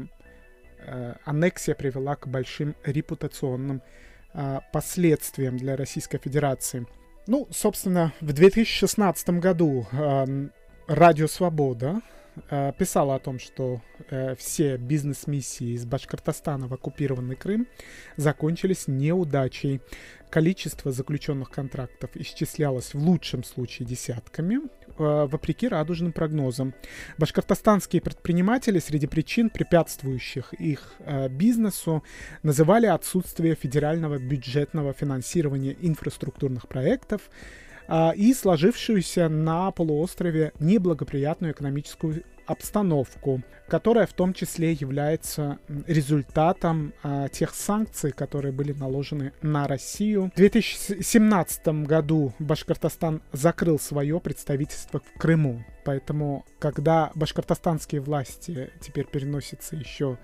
аннексия 1.25 1.73
привела 1.73 2.15
к 2.15 2.27
большим 2.27 2.75
репутационным 2.83 3.81
последствиям 4.71 5.57
для 5.57 5.75
Российской 5.75 6.19
Федерации. 6.19 6.85
Ну, 7.25 7.47
собственно, 7.51 8.13
в 8.21 8.31
2016 8.31 9.29
году 9.31 9.87
Радио 10.87 11.27
Свобода 11.27 12.01
э, 12.49 12.73
писала 12.77 13.15
о 13.15 13.19
том, 13.19 13.39
что 13.39 13.81
э, 14.09 14.35
все 14.35 14.77
бизнес-миссии 14.77 15.75
из 15.75 15.85
Башкортостана 15.85 16.67
в 16.67 16.73
оккупированный 16.73 17.35
Крым 17.35 17.67
закончились 18.15 18.87
неудачей. 18.87 19.81
Количество 20.29 20.91
заключенных 20.91 21.49
контрактов 21.49 22.09
исчислялось 22.15 22.93
в 22.93 22.99
лучшем 22.99 23.43
случае 23.43 23.87
десятками, 23.87 24.57
э, 24.57 24.61
вопреки 24.97 25.67
радужным 25.67 26.11
прогнозам. 26.11 26.73
Башкортостанские 27.17 28.01
предприниматели 28.01 28.79
среди 28.79 29.07
причин, 29.07 29.49
препятствующих 29.49 30.53
их 30.53 30.95
э, 30.99 31.29
бизнесу, 31.29 32.03
называли 32.43 32.87
отсутствие 32.87 33.55
федерального 33.55 34.17
бюджетного 34.17 34.93
финансирования 34.93 35.75
инфраструктурных 35.79 36.67
проектов, 36.67 37.29
и 38.15 38.33
сложившуюся 38.33 39.29
на 39.29 39.71
полуострове 39.71 40.51
неблагоприятную 40.59 41.53
экономическую 41.53 42.23
обстановку, 42.47 43.41
которая 43.67 44.07
в 44.07 44.13
том 44.13 44.33
числе 44.33 44.71
является 44.71 45.59
результатом 45.85 46.93
а, 47.03 47.27
тех 47.27 47.53
санкций, 47.53 48.11
которые 48.11 48.51
были 48.51 48.71
наложены 48.71 49.33
на 49.41 49.67
Россию. 49.67 50.31
В 50.33 50.37
2017 50.37 51.67
году 51.85 52.33
Башкортостан 52.39 53.21
закрыл 53.33 53.77
свое 53.77 54.19
представительство 54.19 55.01
в 55.01 55.19
Крыму, 55.19 55.63
поэтому 55.83 56.45
когда 56.59 57.11
башкортостанские 57.13 58.01
власти 58.01 58.71
теперь 58.79 59.05
переносятся 59.05 59.75
еще 59.75 60.13
а, 60.13 60.17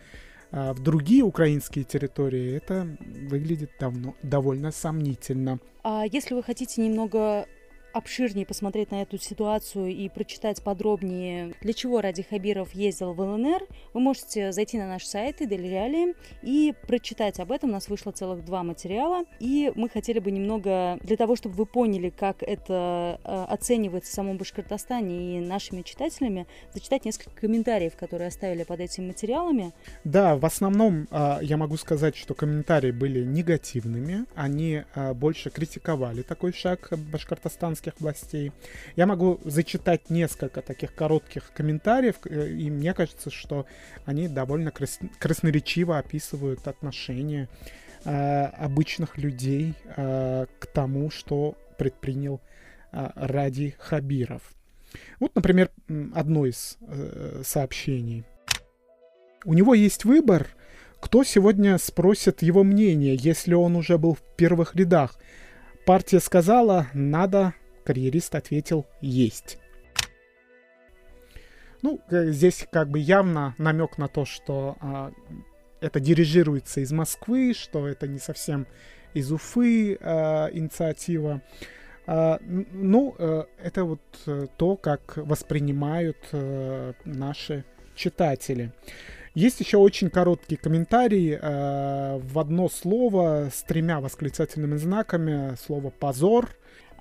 в 0.54 0.80
другие 0.82 1.24
украинские 1.24 1.84
территории, 1.84 2.56
это 2.56 2.88
выглядит 3.28 3.72
давно, 3.80 4.16
довольно 4.22 4.72
сомнительно. 4.72 5.60
А 5.84 6.04
если 6.06 6.36
вы 6.36 6.44
хотите 6.44 6.82
немного 6.82 7.48
обширнее 7.94 8.46
посмотреть 8.46 8.92
на 8.92 9.02
эту 9.02 9.18
ситуацию 9.18 9.88
и 9.88 10.10
прочитать 10.10 10.62
подробнее, 10.64 11.54
для 11.62 11.74
чего 11.74 12.02
Ради 12.02 12.24
Хабиров 12.24 12.74
ездил 12.74 13.14
в 13.14 13.22
ЛНР, 13.22 13.66
вы 13.94 14.00
можете 14.00 14.52
зайти 14.52 14.78
на 14.78 14.88
наш 14.88 15.06
сайт 15.06 15.42
Реалии 15.42 16.16
и 16.42 16.74
прочитать 16.88 17.40
об 17.40 17.52
этом. 17.52 17.70
У 17.70 17.74
нас 17.74 17.88
вышло 17.90 18.12
целых 18.12 18.44
два 18.46 18.64
материала, 18.64 19.26
и 19.40 19.72
мы 19.76 19.90
хотели 19.90 20.20
бы 20.20 20.32
немного, 20.32 20.98
для 21.02 21.18
того, 21.18 21.36
чтобы 21.36 21.56
вы 21.56 21.66
поняли, 21.66 22.10
как 22.10 22.42
это 22.42 23.20
э, 23.24 23.46
оценивается 23.50 24.12
в 24.12 24.16
самом 24.16 24.38
Башкортостане 24.38 25.38
и 25.38 25.40
нашими 25.40 25.82
читателями, 25.82 26.48
зачитать 26.74 27.06
несколько 27.06 27.32
комментариев, 27.42 27.96
которые 27.96 28.28
оставили 28.28 28.64
под 28.64 28.80
этими 28.80 29.08
материалами. 29.08 29.74
Да, 30.04 30.36
в 30.36 30.46
основном 30.46 31.08
э, 31.12 31.40
я 31.42 31.58
могу 31.58 31.78
сказать, 31.78 32.16
что 32.16 32.34
комментарии 32.34 32.92
были 32.92 33.24
негативными, 33.24 34.26
они 34.36 34.84
э, 34.96 35.14
больше 35.14 35.50
критиковали 35.50 36.22
такой 36.22 36.54
шаг 36.54 36.92
башкортостанский 37.12 37.83
российских 37.84 38.02
властей. 38.02 38.52
Я 38.96 39.06
могу 39.06 39.40
зачитать 39.44 40.10
несколько 40.10 40.62
таких 40.62 40.94
коротких 40.96 41.52
комментариев, 41.54 42.16
э, 42.26 42.50
и 42.50 42.70
мне 42.70 42.94
кажется, 42.94 43.30
что 43.30 43.66
они 44.06 44.28
довольно 44.28 44.72
крас 44.72 45.00
красноречиво 45.20 45.98
описывают 45.98 46.68
отношение 46.68 47.48
э, 48.06 48.46
обычных 48.46 49.18
людей 49.18 49.74
э, 49.98 50.46
к 50.60 50.66
тому, 50.68 51.10
что 51.10 51.56
предпринял 51.78 52.40
Ради 53.16 53.76
Хабиров. 53.80 54.54
Вот, 55.20 55.34
например, 55.34 55.72
одно 56.14 56.46
из 56.46 56.78
сообщений. 57.44 58.24
У 59.46 59.56
него 59.56 59.74
есть 59.74 60.06
выбор, 60.06 60.48
кто 61.00 61.24
сегодня 61.24 61.80
спросит 61.80 62.44
его 62.44 62.64
мнение, 62.64 63.16
если 63.16 63.56
он 63.56 63.76
уже 63.76 63.98
был 63.98 64.14
в 64.14 64.22
первых 64.38 64.76
рядах. 64.76 65.18
Партия 65.88 66.20
сказала, 66.20 66.86
надо, 66.94 67.56
карьерист 67.84 68.36
ответил, 68.36 68.86
есть. 69.02 69.60
Ну, 71.82 72.00
здесь 72.10 72.66
как 72.72 72.90
бы 72.90 73.00
явно 73.00 73.56
намек 73.58 73.98
на 73.98 74.08
то, 74.08 74.26
что 74.26 74.78
а, 74.80 75.12
это 75.82 76.00
дирижируется 76.00 76.80
из 76.80 76.94
Москвы, 76.94 77.54
что 77.54 77.88
это 77.88 78.08
не 78.08 78.20
совсем 78.20 78.68
из 79.14 79.32
Уфы 79.32 79.98
а, 80.00 80.50
инициатива. 80.52 81.42
А, 82.06 82.40
ну, 82.42 83.16
а, 83.18 83.48
это 83.62 83.84
вот 83.84 84.02
э, 84.26 84.48
то, 84.58 84.76
как 84.76 85.18
воспринимают 85.18 86.18
а, 86.32 86.94
наши 87.06 87.66
читатели. 87.96 88.72
Есть 89.36 89.60
еще 89.60 89.78
очень 89.78 90.10
короткий 90.10 90.58
комментарий 90.58 91.34
э, 91.34 92.20
в 92.20 92.38
одно 92.38 92.70
слово 92.70 93.50
с 93.52 93.64
тремя 93.64 94.00
восклицательными 94.00 94.76
знаками. 94.76 95.56
Слово 95.56 95.90
«позор». 95.90 96.50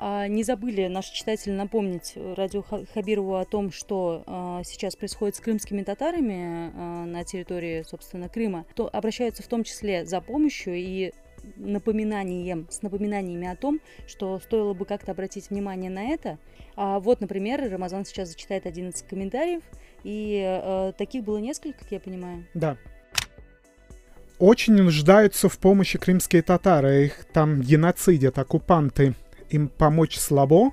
А 0.05 0.27
не 0.27 0.43
забыли 0.43 0.89
наши 0.89 1.15
читатели 1.15 1.53
напомнить 1.53 2.15
Радио 2.17 2.65
Хабирову 2.93 3.37
о 3.37 3.45
том, 3.45 3.71
что 3.71 4.25
э, 4.27 4.63
сейчас 4.65 4.97
происходит 4.97 5.37
с 5.37 5.41
крымскими 5.41 5.85
татарами 5.85 6.73
э, 6.75 7.05
на 7.05 7.23
территории, 7.23 7.85
собственно, 7.89 8.29
Крыма. 8.29 8.67
То 8.75 8.91
обращаются 8.93 9.45
в 9.45 9.47
том 9.47 9.63
числе 9.63 10.05
за 10.05 10.21
помощью 10.21 10.75
и 10.75 11.13
напоминанием, 11.55 12.67
с 12.69 12.83
напоминаниями 12.83 13.47
о 13.47 13.55
том, 13.55 13.79
что 14.09 14.41
стоило 14.41 14.75
бы 14.75 14.87
как-то 14.87 15.13
обратить 15.13 15.51
внимание 15.51 15.89
на 15.91 16.03
это. 16.07 16.37
А 16.75 16.99
вот, 16.99 17.21
например, 17.21 17.63
Рамазан 17.71 18.05
сейчас 18.05 18.31
зачитает 18.31 18.67
11 18.67 19.07
комментариев, 19.07 19.63
и 20.03 20.43
э, 20.45 20.95
таких 20.99 21.23
было 21.23 21.39
несколько, 21.39 21.79
как 21.79 21.93
я 21.93 22.01
понимаю. 22.01 22.45
Да. 22.55 22.77
Очень 24.41 24.75
нуждаются 24.75 25.49
в 25.49 25.57
помощи 25.59 25.97
крымские 25.97 26.43
татары. 26.43 27.05
Их 27.05 27.25
там 27.27 27.61
геноцидят 27.61 28.37
оккупанты. 28.37 29.15
Им 29.53 29.69
помочь 29.69 30.19
слабо. 30.19 30.73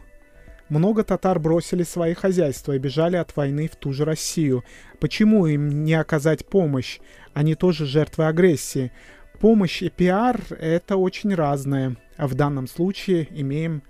Много 0.70 1.04
татар 1.04 1.38
бросили 1.38 1.84
свои 1.84 2.14
хозяйства 2.14 2.74
и 2.74 2.80
бежали 2.80 3.18
от 3.18 3.36
войны 3.36 3.68
в 3.68 3.76
ту 3.76 3.92
же 3.92 4.06
Россию. 4.06 4.64
Почему 5.02 5.48
им 5.48 5.84
не 5.84 5.96
оказать 5.96 6.46
помощь? 6.46 7.00
Они 7.34 7.56
тоже 7.56 7.86
жертвы 7.86 8.28
агрессии. 8.28 8.94
Помощь 9.42 9.82
и 9.82 9.90
пиар— 9.90 10.42
это 10.50 10.96
очень 10.96 11.36
разное. 11.36 11.98
А 12.16 12.28
в 12.28 12.36
данном 12.36 12.68
случае 12.68 13.28
имеем 13.32 13.84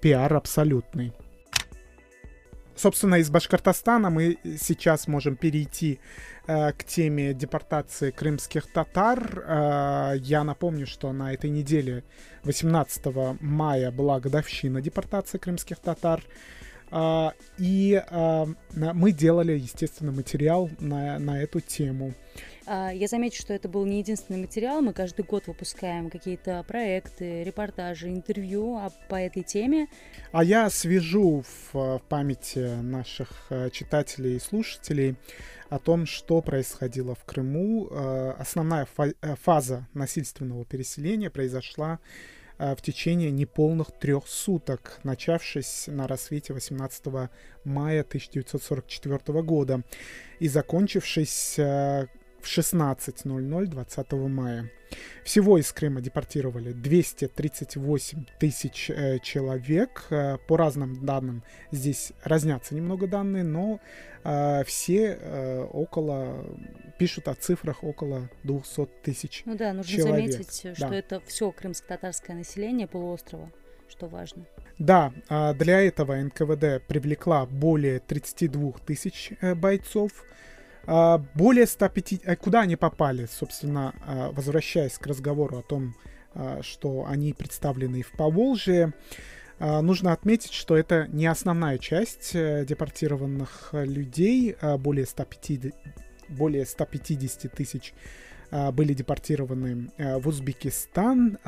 пиар 0.00 0.32
абсолютный. 0.34 1.12
Собственно, 2.78 3.16
из 3.16 3.28
Башкортостана 3.28 4.08
мы 4.08 4.38
сейчас 4.56 5.08
можем 5.08 5.34
перейти 5.34 5.98
э, 6.46 6.72
к 6.72 6.84
теме 6.84 7.34
депортации 7.34 8.12
крымских 8.12 8.72
татар. 8.72 9.42
Э, 9.44 10.14
я 10.20 10.44
напомню, 10.44 10.86
что 10.86 11.12
на 11.12 11.34
этой 11.34 11.50
неделе, 11.50 12.04
18 12.44 13.40
мая, 13.40 13.90
была 13.90 14.20
годовщина 14.20 14.80
депортации 14.80 15.38
крымских 15.38 15.80
татар. 15.80 16.22
Uh, 16.90 17.32
и 17.58 18.02
uh, 18.10 18.56
мы 18.74 19.12
делали, 19.12 19.52
естественно, 19.52 20.12
материал 20.12 20.70
на, 20.80 21.18
на 21.18 21.42
эту 21.42 21.60
тему. 21.60 22.14
Uh, 22.66 22.96
я 22.96 23.08
замечу, 23.08 23.40
что 23.42 23.52
это 23.52 23.68
был 23.68 23.84
не 23.84 23.98
единственный 23.98 24.40
материал. 24.40 24.80
Мы 24.80 24.92
каждый 24.92 25.24
год 25.24 25.46
выпускаем 25.46 26.10
какие-то 26.10 26.64
проекты, 26.66 27.44
репортажи, 27.44 28.08
интервью 28.08 28.80
по 29.08 29.16
этой 29.16 29.42
теме. 29.42 29.88
А 30.32 30.44
я 30.44 30.70
свяжу 30.70 31.44
в, 31.72 32.00
памяти 32.08 32.80
наших 32.82 33.46
э, 33.50 33.70
читателей 33.70 34.36
и 34.36 34.40
слушателей 34.40 35.16
о 35.68 35.78
том, 35.78 36.06
что 36.06 36.40
происходило 36.40 37.14
в 37.14 37.24
Крыму. 37.24 37.88
Э, 37.90 38.34
основная 38.38 38.86
э, 38.96 39.34
фаза 39.42 39.86
насильственного 39.94 40.64
переселения 40.64 41.30
произошла 41.30 42.00
в 42.58 42.82
течение 42.82 43.30
неполных 43.30 43.92
трех 43.92 44.26
суток, 44.26 44.98
начавшись 45.04 45.84
на 45.86 46.08
рассвете 46.08 46.52
18 46.52 47.30
мая 47.64 48.00
1944 48.00 49.42
года 49.42 49.82
и 50.40 50.48
закончившись 50.48 51.58
э, 51.58 52.06
в 52.40 52.46
16.00 52.46 53.66
20 53.66 54.12
мая. 54.12 54.70
Всего 55.22 55.58
из 55.58 55.70
Крыма 55.72 56.00
депортировали 56.00 56.72
238 56.72 58.24
тысяч 58.38 58.90
э, 58.90 59.18
человек. 59.18 60.06
Э, 60.10 60.38
по 60.46 60.56
разным 60.56 61.04
данным 61.04 61.42
здесь 61.70 62.12
разнятся 62.24 62.74
немного 62.74 63.06
данные, 63.06 63.44
но 63.44 63.80
э, 64.24 64.64
все 64.64 65.18
э, 65.20 65.62
около 65.64 66.44
пишут 66.98 67.28
о 67.28 67.34
цифрах 67.34 67.84
около 67.84 68.30
200 68.44 68.86
тысяч 69.02 69.42
Ну 69.44 69.56
да, 69.56 69.72
нужно 69.72 69.96
человек. 69.96 70.32
заметить, 70.32 70.60
да. 70.64 70.74
что 70.74 70.94
это 70.94 71.20
все 71.26 71.50
крымско-татарское 71.52 72.34
население 72.36 72.86
полуострова 72.86 73.50
что 73.88 74.06
важно. 74.06 74.44
Да, 74.78 75.12
а 75.28 75.54
для 75.54 75.80
этого 75.80 76.14
НКВД 76.14 76.86
привлекла 76.86 77.46
более 77.46 77.98
32 78.00 78.72
тысяч 78.86 79.32
э, 79.40 79.54
бойцов, 79.54 80.12
более 81.34 81.66
150... 81.66 82.22
Э, 82.24 82.36
куда 82.36 82.62
они 82.62 82.76
попали, 82.76 83.28
собственно, 83.30 83.94
а, 84.06 84.30
возвращаясь 84.32 84.98
к 84.98 85.06
разговору 85.06 85.58
о 85.58 85.62
том, 85.62 85.94
а, 86.34 86.60
что 86.62 87.04
они 87.06 87.34
представлены 87.34 88.02
в 88.02 88.12
Поволжье, 88.12 88.94
нужно 89.60 90.12
отметить, 90.12 90.52
что 90.52 90.76
это 90.76 91.08
не 91.08 91.26
основная 91.26 91.78
часть 91.78 92.30
э, 92.32 92.64
депортированных 92.64 93.70
людей, 93.72 94.56
более 94.78 95.04
150, 95.04 95.74
более 96.28 96.64
150 96.64 97.52
тысяч 97.52 97.92
были 98.72 98.94
депортированы 98.94 99.90
э, 99.98 100.18
в 100.18 100.28
Узбекистан, 100.28 101.38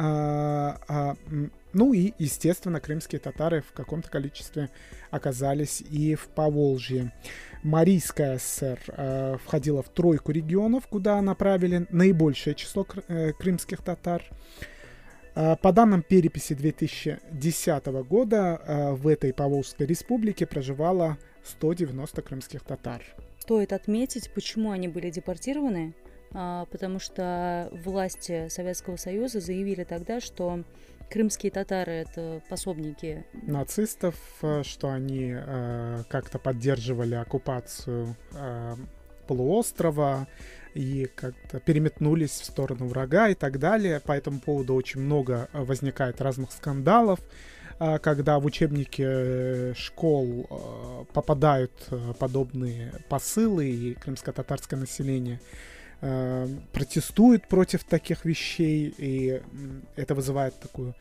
ну 1.72 1.92
и, 1.92 2.12
естественно, 2.18 2.80
крымские 2.80 3.20
татары 3.20 3.62
в 3.62 3.72
каком-то 3.72 4.10
количестве 4.10 4.70
оказались 5.10 5.80
и 5.80 6.14
в 6.14 6.28
Поволжье. 6.28 7.12
Марийская 7.62 8.38
ССР 8.38 8.78
э, 8.88 9.36
входила 9.44 9.82
в 9.82 9.88
тройку 9.88 10.32
регионов, 10.32 10.86
куда 10.86 11.20
направили 11.20 11.86
наибольшее 11.90 12.54
число 12.54 12.84
кр- 12.84 13.04
э, 13.08 13.32
крымских 13.32 13.82
татар. 13.82 14.22
Э, 15.34 15.56
по 15.56 15.72
данным 15.72 16.02
переписи 16.02 16.54
2010 16.54 17.86
года 18.08 18.60
э, 18.64 18.92
в 18.92 19.06
этой 19.06 19.32
Поволжской 19.32 19.86
республике 19.86 20.46
проживало 20.46 21.18
190 21.44 22.22
крымских 22.22 22.62
татар. 22.62 23.02
Стоит 23.38 23.72
отметить, 23.72 24.30
почему 24.34 24.70
они 24.70 24.88
были 24.88 25.10
депортированы, 25.10 25.94
а, 26.32 26.66
потому 26.66 26.98
что 27.00 27.68
власти 27.84 28.48
Советского 28.48 28.96
Союза 28.96 29.40
заявили 29.40 29.84
тогда, 29.84 30.20
что 30.20 30.62
крымские 31.10 31.50
татары 31.50 31.92
это 31.92 32.40
пособники 32.48 33.24
нацистов, 33.32 34.14
э, 34.42 34.62
что 34.64 34.90
они 34.90 35.34
э, 35.36 36.04
как-то 36.08 36.38
поддерживали 36.38 37.14
оккупацию 37.14 38.16
э, 38.32 38.76
полуострова 39.26 40.28
и 40.74 41.08
как-то 41.14 41.60
переметнулись 41.60 42.30
в 42.30 42.44
сторону 42.44 42.86
врага 42.86 43.28
и 43.28 43.34
так 43.34 43.58
далее. 43.58 44.00
По 44.00 44.12
этому 44.12 44.40
поводу 44.40 44.74
очень 44.74 45.00
много 45.00 45.48
возникает 45.52 46.20
разных 46.20 46.52
скандалов, 46.52 47.20
э, 47.80 47.98
когда 47.98 48.38
в 48.38 48.46
учебники 48.46 49.04
э, 49.04 49.74
школ 49.76 51.06
попадают 51.12 51.72
подобные 52.18 52.92
посылы, 53.08 53.68
и 53.68 53.94
крымско-татарское 53.94 54.78
население 54.78 55.40
э, 56.00 56.48
протестует 56.72 57.48
против 57.48 57.84
таких 57.84 58.24
вещей, 58.24 58.94
и 58.96 59.42
это 59.96 60.14
вызывает 60.14 60.58
такую 60.60 60.94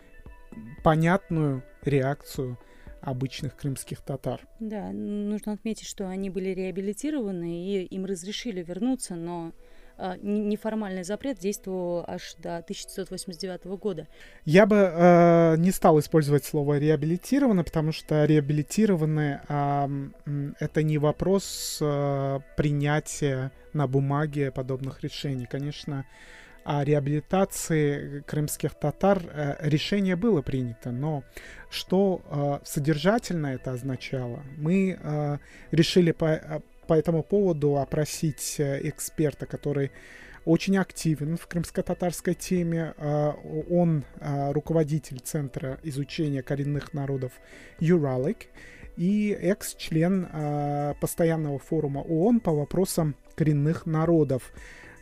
понятную 0.83 1.63
реакцию 1.83 2.57
обычных 3.01 3.55
крымских 3.55 4.01
татар. 4.01 4.41
Да, 4.59 4.91
нужно 4.91 5.53
отметить, 5.53 5.87
что 5.87 6.07
они 6.07 6.29
были 6.29 6.49
реабилитированы, 6.49 7.65
и 7.65 7.83
им 7.85 8.05
разрешили 8.05 8.61
вернуться, 8.61 9.15
но 9.15 9.53
неформальный 10.21 11.03
запрет 11.03 11.39
действовал 11.39 12.03
аж 12.07 12.35
до 12.37 12.57
1989 12.57 13.65
года. 13.79 14.07
Я 14.45 14.65
бы 14.65 14.75
э, 14.75 15.55
не 15.57 15.71
стал 15.71 15.99
использовать 15.99 16.45
слово 16.45 16.79
реабилитировано, 16.79 17.63
потому 17.63 17.91
что 17.91 18.25
реабилитированные 18.25 19.41
э, 19.47 19.87
это 20.59 20.83
не 20.83 20.97
вопрос 20.97 21.79
э, 21.81 22.39
принятия 22.55 23.51
на 23.73 23.87
бумаге 23.87 24.51
подобных 24.51 25.03
решений. 25.03 25.47
Конечно, 25.49 26.05
о 26.63 26.83
реабилитации 26.83 28.21
крымских 28.27 28.75
татар 28.75 29.23
э, 29.23 29.55
решение 29.61 30.15
было 30.15 30.41
принято, 30.41 30.91
но 30.91 31.23
что 31.69 32.21
э, 32.25 32.65
содержательно 32.65 33.47
это 33.47 33.71
означало, 33.71 34.43
мы 34.57 34.97
э, 35.01 35.37
решили 35.71 36.11
по, 36.11 36.61
по 36.89 36.95
этому 36.95 37.21
поводу 37.21 37.77
опросить 37.77 38.55
эксперта, 38.59 39.45
который 39.45 39.91
очень 40.43 40.75
активен 40.75 41.37
в 41.37 41.45
крымско-татарской 41.45 42.33
теме. 42.33 42.95
Он 43.69 44.03
руководитель 44.19 45.19
Центра 45.19 45.77
изучения 45.83 46.41
коренных 46.41 46.95
народов 46.95 47.33
Юралик 47.79 48.47
и 48.97 49.37
экс-член 49.39 50.95
постоянного 50.99 51.59
форума 51.59 51.99
ООН 51.99 52.39
по 52.39 52.53
вопросам 52.53 53.15
коренных 53.35 53.85
народов. 53.85 54.51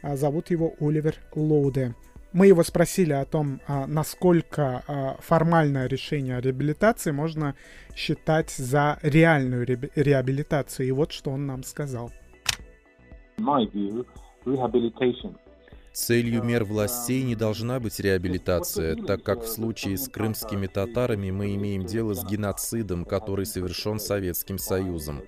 Зовут 0.04 0.52
его 0.52 0.76
Оливер 0.82 1.16
Лоуде. 1.34 1.96
Мы 2.38 2.46
его 2.46 2.62
спросили 2.62 3.14
о 3.14 3.26
том, 3.26 3.62
а, 3.68 3.88
насколько 3.88 4.84
а, 4.88 5.16
формальное 5.22 5.88
решение 5.88 6.38
о 6.38 6.40
реабилитации 6.40 7.10
можно 7.10 7.56
считать 7.96 8.52
за 8.52 9.00
реальную 9.02 9.66
реабилитацию. 9.66 10.88
И 10.88 10.92
вот 10.92 11.12
что 11.12 11.32
он 11.32 11.48
нам 11.48 11.64
сказал. 11.64 12.12
my 13.40 13.66
view, 13.74 14.06
rehabilitation 14.46 15.36
Целью 15.98 16.44
мер 16.44 16.64
властей 16.64 17.24
не 17.24 17.36
должна 17.36 17.80
быть 17.80 18.00
реабилитация, 18.00 18.96
так 18.96 19.24
как 19.24 19.44
в 19.44 19.48
случае 19.48 19.98
с 19.98 20.08
крымскими 20.08 20.68
татарами 20.68 21.32
мы 21.32 21.56
имеем 21.56 21.86
дело 21.86 22.14
с 22.14 22.24
геноцидом, 22.24 23.04
который 23.04 23.48
совершен 23.48 24.00
Советским 24.00 24.60
Союзом. 24.60 25.24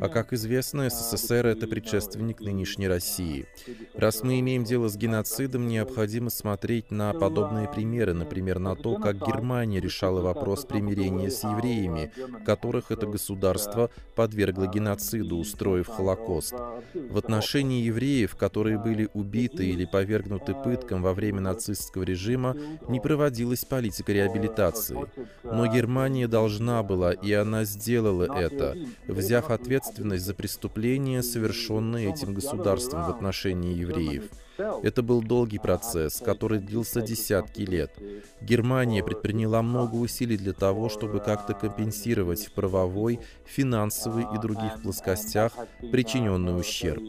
А 0.00 0.08
как 0.08 0.32
известно, 0.32 0.88
СССР— 0.88 1.46
это 1.48 1.66
предшественник 1.66 2.40
нынешней 2.40 2.86
России. 2.86 3.46
Раз 3.94 4.22
мы 4.22 4.38
имеем 4.38 4.62
дело 4.62 4.88
с 4.88 4.96
геноцидом, 4.96 5.66
необходимо 5.66 6.30
смотреть 6.30 6.92
на 6.92 7.12
подобные 7.12 7.68
примеры, 7.68 8.14
например, 8.14 8.60
на 8.60 8.76
то, 8.76 8.94
как 8.98 9.26
Германия 9.26 9.80
решала 9.80 10.20
вопрос 10.20 10.64
примирения 10.64 11.30
с 11.30 11.42
евреями, 11.42 12.12
которых 12.46 12.92
это 12.92 13.08
государство 13.08 13.90
подвергло 14.14 14.68
геноциду, 14.68 15.36
устроив 15.36 15.88
Холокост. 15.88 16.54
В 16.94 17.18
отношении 17.18 17.82
евреев, 17.82 18.36
которые 18.36 18.78
были 18.78 19.10
убиты 19.14 19.66
или 19.66 19.84
повергнуты 19.84 20.11
подвергнуты 20.12 20.54
пыткам 20.54 21.02
во 21.02 21.14
время 21.14 21.40
нацистского 21.40 22.02
режима, 22.02 22.56
не 22.88 23.00
проводилась 23.00 23.64
политика 23.64 24.12
реабилитации. 24.12 24.98
Но 25.42 25.66
Германия 25.66 26.28
должна 26.28 26.82
была, 26.82 27.12
и 27.12 27.32
она 27.32 27.64
сделала 27.64 28.24
это, 28.24 28.76
взяв 29.06 29.50
ответственность 29.50 30.24
за 30.24 30.34
преступления, 30.34 31.22
совершенные 31.22 32.12
этим 32.12 32.34
государством 32.34 33.04
в 33.04 33.10
отношении 33.10 33.74
евреев. 33.74 34.24
Это 34.58 35.02
был 35.02 35.22
долгий 35.22 35.58
процесс, 35.58 36.20
который 36.24 36.58
длился 36.58 37.00
десятки 37.00 37.62
лет. 37.62 37.92
Германия 38.40 39.02
предприняла 39.02 39.62
много 39.62 39.96
усилий 39.96 40.36
для 40.36 40.52
того, 40.52 40.88
чтобы 40.88 41.20
как-то 41.20 41.54
компенсировать 41.54 42.46
в 42.46 42.52
правовой, 42.52 43.20
финансовой 43.44 44.26
и 44.34 44.40
других 44.40 44.82
плоскостях 44.82 45.52
причиненный 45.90 46.58
ущерб. 46.58 47.02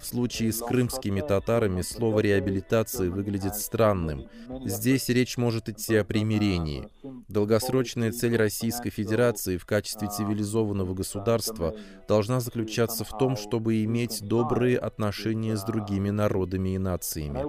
В 0.00 0.06
случае 0.06 0.52
с 0.52 0.58
крымскими 0.58 1.20
татарами 1.20 1.82
слово 1.82 2.20
«реабилитация» 2.20 3.10
выглядит 3.10 3.56
странным. 3.56 4.28
Здесь 4.64 5.08
речь 5.08 5.36
может 5.36 5.68
идти 5.68 5.96
о 5.96 6.04
примирении. 6.04 6.88
Долгосрочная 7.28 8.12
цель 8.12 8.36
Российской 8.36 8.90
Федерации 8.90 9.56
в 9.56 9.66
качестве 9.66 10.08
цивилизованного 10.08 10.94
государства 10.94 11.74
должна 12.06 12.40
заключаться 12.40 13.04
в 13.04 13.18
том, 13.18 13.36
чтобы 13.36 13.82
иметь 13.84 14.22
добрые 14.22 14.78
отношения 14.78 15.56
с 15.56 15.64
другими 15.64 16.10
народами 16.10 16.70
и 16.70 16.78
нациями. 16.88 17.40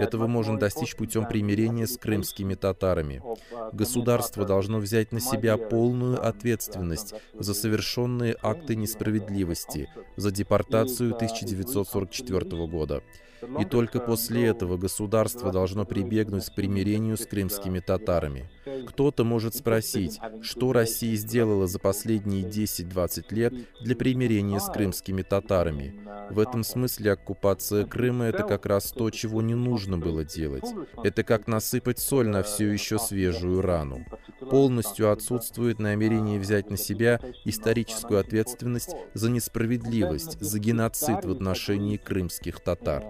Этого 0.00 0.26
можно 0.26 0.58
достичь 0.58 0.96
путем 0.96 1.26
примирения 1.26 1.86
с 1.86 1.96
крымскими 1.96 2.54
татарами. 2.54 3.22
Государство 3.72 4.44
должно 4.44 4.78
взять 4.78 5.12
на 5.12 5.20
себя 5.20 5.56
полную 5.56 6.16
ответственность 6.26 7.14
за 7.34 7.54
совершенные 7.54 8.36
акты 8.42 8.76
несправедливости, 8.76 9.88
за 10.16 10.30
депортацию 10.30 11.14
1944 11.14 12.66
года. 12.66 13.02
И 13.60 13.64
только 13.64 14.00
после 14.00 14.46
этого 14.46 14.76
государство 14.76 15.50
должно 15.50 15.84
прибегнуть 15.84 16.46
к 16.46 16.54
примирению 16.54 17.16
с 17.16 17.26
крымскими 17.26 17.80
татарами. 17.80 18.50
Кто-то 18.88 19.24
может 19.24 19.54
спросить, 19.54 20.20
что 20.42 20.72
Россия 20.72 21.16
сделала 21.16 21.66
за 21.66 21.78
последние 21.78 22.44
10-20 22.44 23.34
лет 23.34 23.54
для 23.80 23.96
примирения 23.96 24.60
с 24.60 24.68
крымскими 24.68 25.22
татарами. 25.22 26.00
В 26.30 26.38
этом 26.38 26.62
смысле 26.62 27.12
оккупация 27.12 27.84
Крыма— 27.86 28.24
это 28.26 28.44
как 28.44 28.66
раз 28.66 28.92
то, 28.92 29.10
чего 29.10 29.42
не 29.42 29.54
нужно 29.54 29.98
было 29.98 30.24
делать. 30.24 30.64
Это 31.02 31.24
как 31.24 31.46
насыпать 31.46 31.98
соль 31.98 32.28
на 32.28 32.42
все 32.42 32.70
еще 32.70 32.98
свежую 32.98 33.62
рану. 33.62 34.04
Полностью 34.50 35.10
отсутствует 35.10 35.78
намерение 35.78 36.38
взять 36.38 36.70
на 36.70 36.76
себя 36.76 37.20
историческую 37.44 38.20
ответственность 38.20 38.94
за 39.14 39.30
несправедливость, 39.30 40.40
за 40.40 40.58
геноцид 40.58 41.24
в 41.24 41.30
отношении 41.30 41.96
крымских 41.96 42.60
татар. 42.60 43.04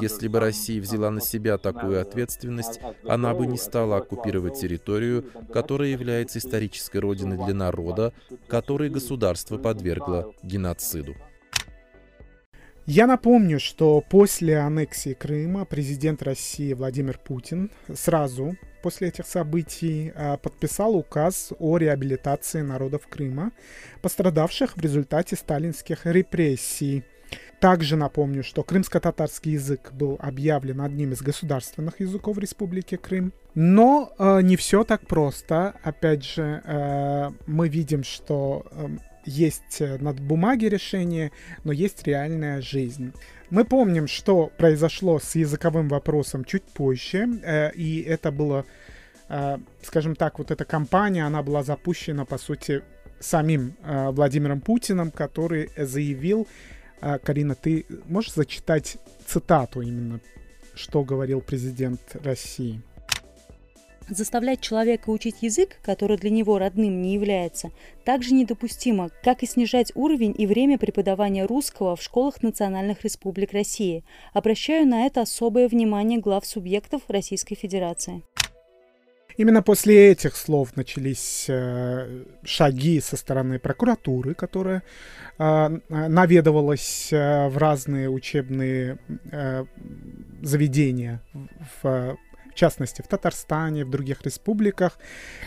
Если 0.00 0.28
бы 0.28 0.40
Россия 0.40 0.80
взяла 0.80 1.10
на 1.10 1.20
себя 1.20 1.58
такую 1.58 2.00
ответственность, 2.00 2.80
она 3.06 3.34
бы 3.34 3.46
не 3.46 3.58
стала 3.58 3.98
оккупировать 3.98 4.58
территорию, 4.58 5.24
которая 5.52 5.90
является 5.90 6.38
исторической 6.38 6.98
родиной 6.98 7.36
для 7.44 7.54
народа, 7.54 8.12
который 8.48 8.88
государство 8.88 9.58
подвергло 9.58 10.32
геноциду. 10.42 11.14
Я 12.86 13.06
напомню, 13.06 13.60
что 13.60 14.00
после 14.00 14.58
аннексии 14.58 15.14
Крыма 15.14 15.64
президент 15.64 16.20
России 16.22 16.72
Владимир 16.72 17.16
Путин 17.16 17.70
сразу 17.94 18.56
после 18.82 19.08
этих 19.08 19.26
событий 19.28 20.12
а, 20.16 20.36
подписал 20.36 20.96
указ 20.96 21.52
о 21.60 21.78
реабилитации 21.78 22.60
народов 22.60 23.06
Крыма, 23.06 23.52
пострадавших 24.02 24.76
в 24.76 24.80
результате 24.80 25.36
сталинских 25.36 26.06
репрессий. 26.06 27.04
Также 27.62 27.94
напомню, 27.94 28.42
что 28.42 28.64
крымско-татарский 28.64 29.52
язык 29.52 29.92
был 29.92 30.16
объявлен 30.18 30.80
одним 30.80 31.12
из 31.12 31.22
государственных 31.22 32.00
языков 32.00 32.36
Республики 32.38 32.96
Крым. 32.96 33.32
Но 33.54 34.12
э, 34.18 34.42
не 34.42 34.56
все 34.56 34.82
так 34.82 35.06
просто. 35.06 35.76
Опять 35.84 36.24
же, 36.24 36.60
э, 36.64 37.30
мы 37.46 37.68
видим, 37.68 38.02
что 38.02 38.66
э, 38.72 38.88
есть 39.26 39.78
над 39.78 40.18
бумаги 40.18 40.64
решение, 40.64 41.30
но 41.62 41.70
есть 41.70 42.04
реальная 42.04 42.60
жизнь. 42.60 43.12
Мы 43.48 43.64
помним, 43.64 44.08
что 44.08 44.50
произошло 44.58 45.20
с 45.20 45.36
языковым 45.36 45.88
вопросом 45.88 46.44
чуть 46.44 46.64
позже, 46.64 47.28
э, 47.44 47.70
и 47.74 48.02
это 48.02 48.32
было, 48.32 48.64
э, 49.28 49.58
скажем 49.82 50.16
так, 50.16 50.40
вот 50.40 50.50
эта 50.50 50.64
кампания, 50.64 51.24
она 51.24 51.44
была 51.44 51.62
запущена, 51.62 52.24
по 52.24 52.38
сути, 52.38 52.82
самим 53.20 53.76
э, 53.84 54.10
Владимиром 54.10 54.60
Путиным, 54.60 55.12
который 55.12 55.70
заявил, 55.76 56.48
а, 57.02 57.18
Карина, 57.18 57.54
ты 57.56 57.84
можешь 58.08 58.32
зачитать 58.32 58.96
цитату 59.26 59.82
именно, 59.82 60.20
что 60.74 61.02
говорил 61.02 61.40
президент 61.40 62.00
России? 62.22 62.80
Заставлять 64.08 64.60
человека 64.60 65.10
учить 65.10 65.36
язык, 65.42 65.78
который 65.82 66.16
для 66.16 66.30
него 66.30 66.58
родным 66.58 67.02
не 67.02 67.14
является, 67.14 67.70
также 68.04 68.34
недопустимо, 68.34 69.10
как 69.22 69.42
и 69.42 69.46
снижать 69.46 69.92
уровень 69.94 70.34
и 70.36 70.46
время 70.46 70.78
преподавания 70.78 71.44
русского 71.44 71.96
в 71.96 72.02
школах 72.02 72.42
национальных 72.42 73.02
республик 73.02 73.52
России. 73.52 74.04
Обращаю 74.32 74.86
на 74.86 75.06
это 75.06 75.22
особое 75.22 75.68
внимание 75.68 76.18
глав 76.18 76.44
субъектов 76.44 77.02
Российской 77.08 77.54
Федерации. 77.54 78.22
Именно 79.36 79.62
после 79.62 80.10
этих 80.12 80.36
слов 80.36 80.76
начались 80.76 81.46
э, 81.48 82.24
шаги 82.44 83.00
со 83.00 83.16
стороны 83.16 83.58
прокуратуры, 83.58 84.34
которая 84.34 84.82
э, 85.38 85.78
наведывалась 85.88 87.12
э, 87.12 87.48
в 87.48 87.56
разные 87.56 88.10
учебные 88.10 88.98
заведения, 90.42 91.20
в, 91.82 92.16
частности 92.54 93.02
в 93.02 93.08
Татарстане, 93.08 93.84
в 93.84 93.90
других 93.90 94.22
республиках. 94.22 94.98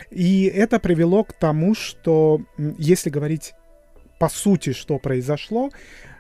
И 0.10 0.46
это 0.46 0.80
привело 0.80 1.24
к 1.24 1.34
тому, 1.34 1.76
что, 1.76 2.42
если 2.58 3.10
говорить 3.10 3.54
по 4.20 4.30
сути, 4.30 4.74
что 4.74 4.98
произошло, 4.98 5.70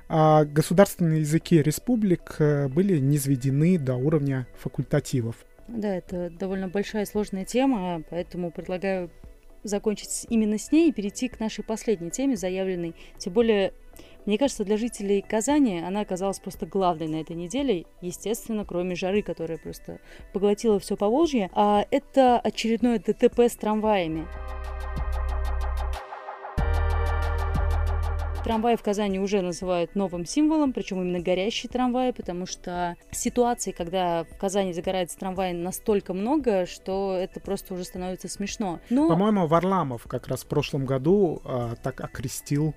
государственные 0.09 1.21
языки 1.21 1.61
республик 1.61 2.35
были 2.39 2.99
низведены 2.99 3.79
до 3.79 3.95
уровня 3.95 4.47
факультативов. 4.59 5.35
Да, 5.67 5.95
это 5.95 6.29
довольно 6.29 6.67
большая 6.67 7.03
и 7.03 7.07
сложная 7.07 7.45
тема, 7.45 8.03
поэтому 8.09 8.51
предлагаю 8.51 9.09
закончить 9.63 10.27
именно 10.29 10.57
с 10.57 10.71
ней 10.71 10.89
и 10.89 10.93
перейти 10.93 11.27
к 11.27 11.39
нашей 11.39 11.63
последней 11.63 12.11
теме, 12.11 12.35
заявленной. 12.35 12.93
Тем 13.17 13.33
более, 13.33 13.73
мне 14.25 14.37
кажется, 14.37 14.63
для 14.63 14.77
жителей 14.77 15.23
Казани 15.27 15.79
она 15.79 16.01
оказалась 16.01 16.39
просто 16.39 16.67
главной 16.67 17.07
на 17.07 17.15
этой 17.15 17.35
неделе, 17.35 17.85
естественно, 18.01 18.63
кроме 18.63 18.95
жары, 18.95 19.23
которая 19.23 19.57
просто 19.57 19.99
поглотила 20.33 20.79
все 20.79 20.95
по 20.95 21.09
Волжье. 21.09 21.49
А 21.53 21.85
это 21.89 22.39
очередное 22.39 22.99
ДТП 22.99 23.39
с 23.39 23.55
трамваями. 23.55 24.27
Трамваи 28.45 28.75
в 28.75 28.83
Казани 28.83 29.19
уже 29.19 29.41
называют 29.41 29.95
новым 29.95 30.23
символом, 30.23 30.71
причем 30.71 31.01
именно 31.01 31.19
горящие 31.19 31.67
трамваи, 31.67 32.11
потому 32.11 32.45
что 32.45 32.95
ситуации, 33.09 33.71
когда 33.71 34.23
в 34.23 34.37
Казани 34.37 34.71
загорается 34.71 35.17
трамвай 35.17 35.51
настолько 35.51 36.13
много, 36.13 36.67
что 36.67 37.17
это 37.19 37.39
просто 37.39 37.73
уже 37.73 37.85
становится 37.85 38.29
смешно. 38.29 38.79
Но... 38.91 39.09
По-моему, 39.09 39.47
Варламов 39.47 40.03
как 40.03 40.27
раз 40.27 40.43
в 40.43 40.45
прошлом 40.45 40.85
году 40.85 41.41
а, 41.43 41.73
так 41.81 41.99
окрестил 42.01 42.75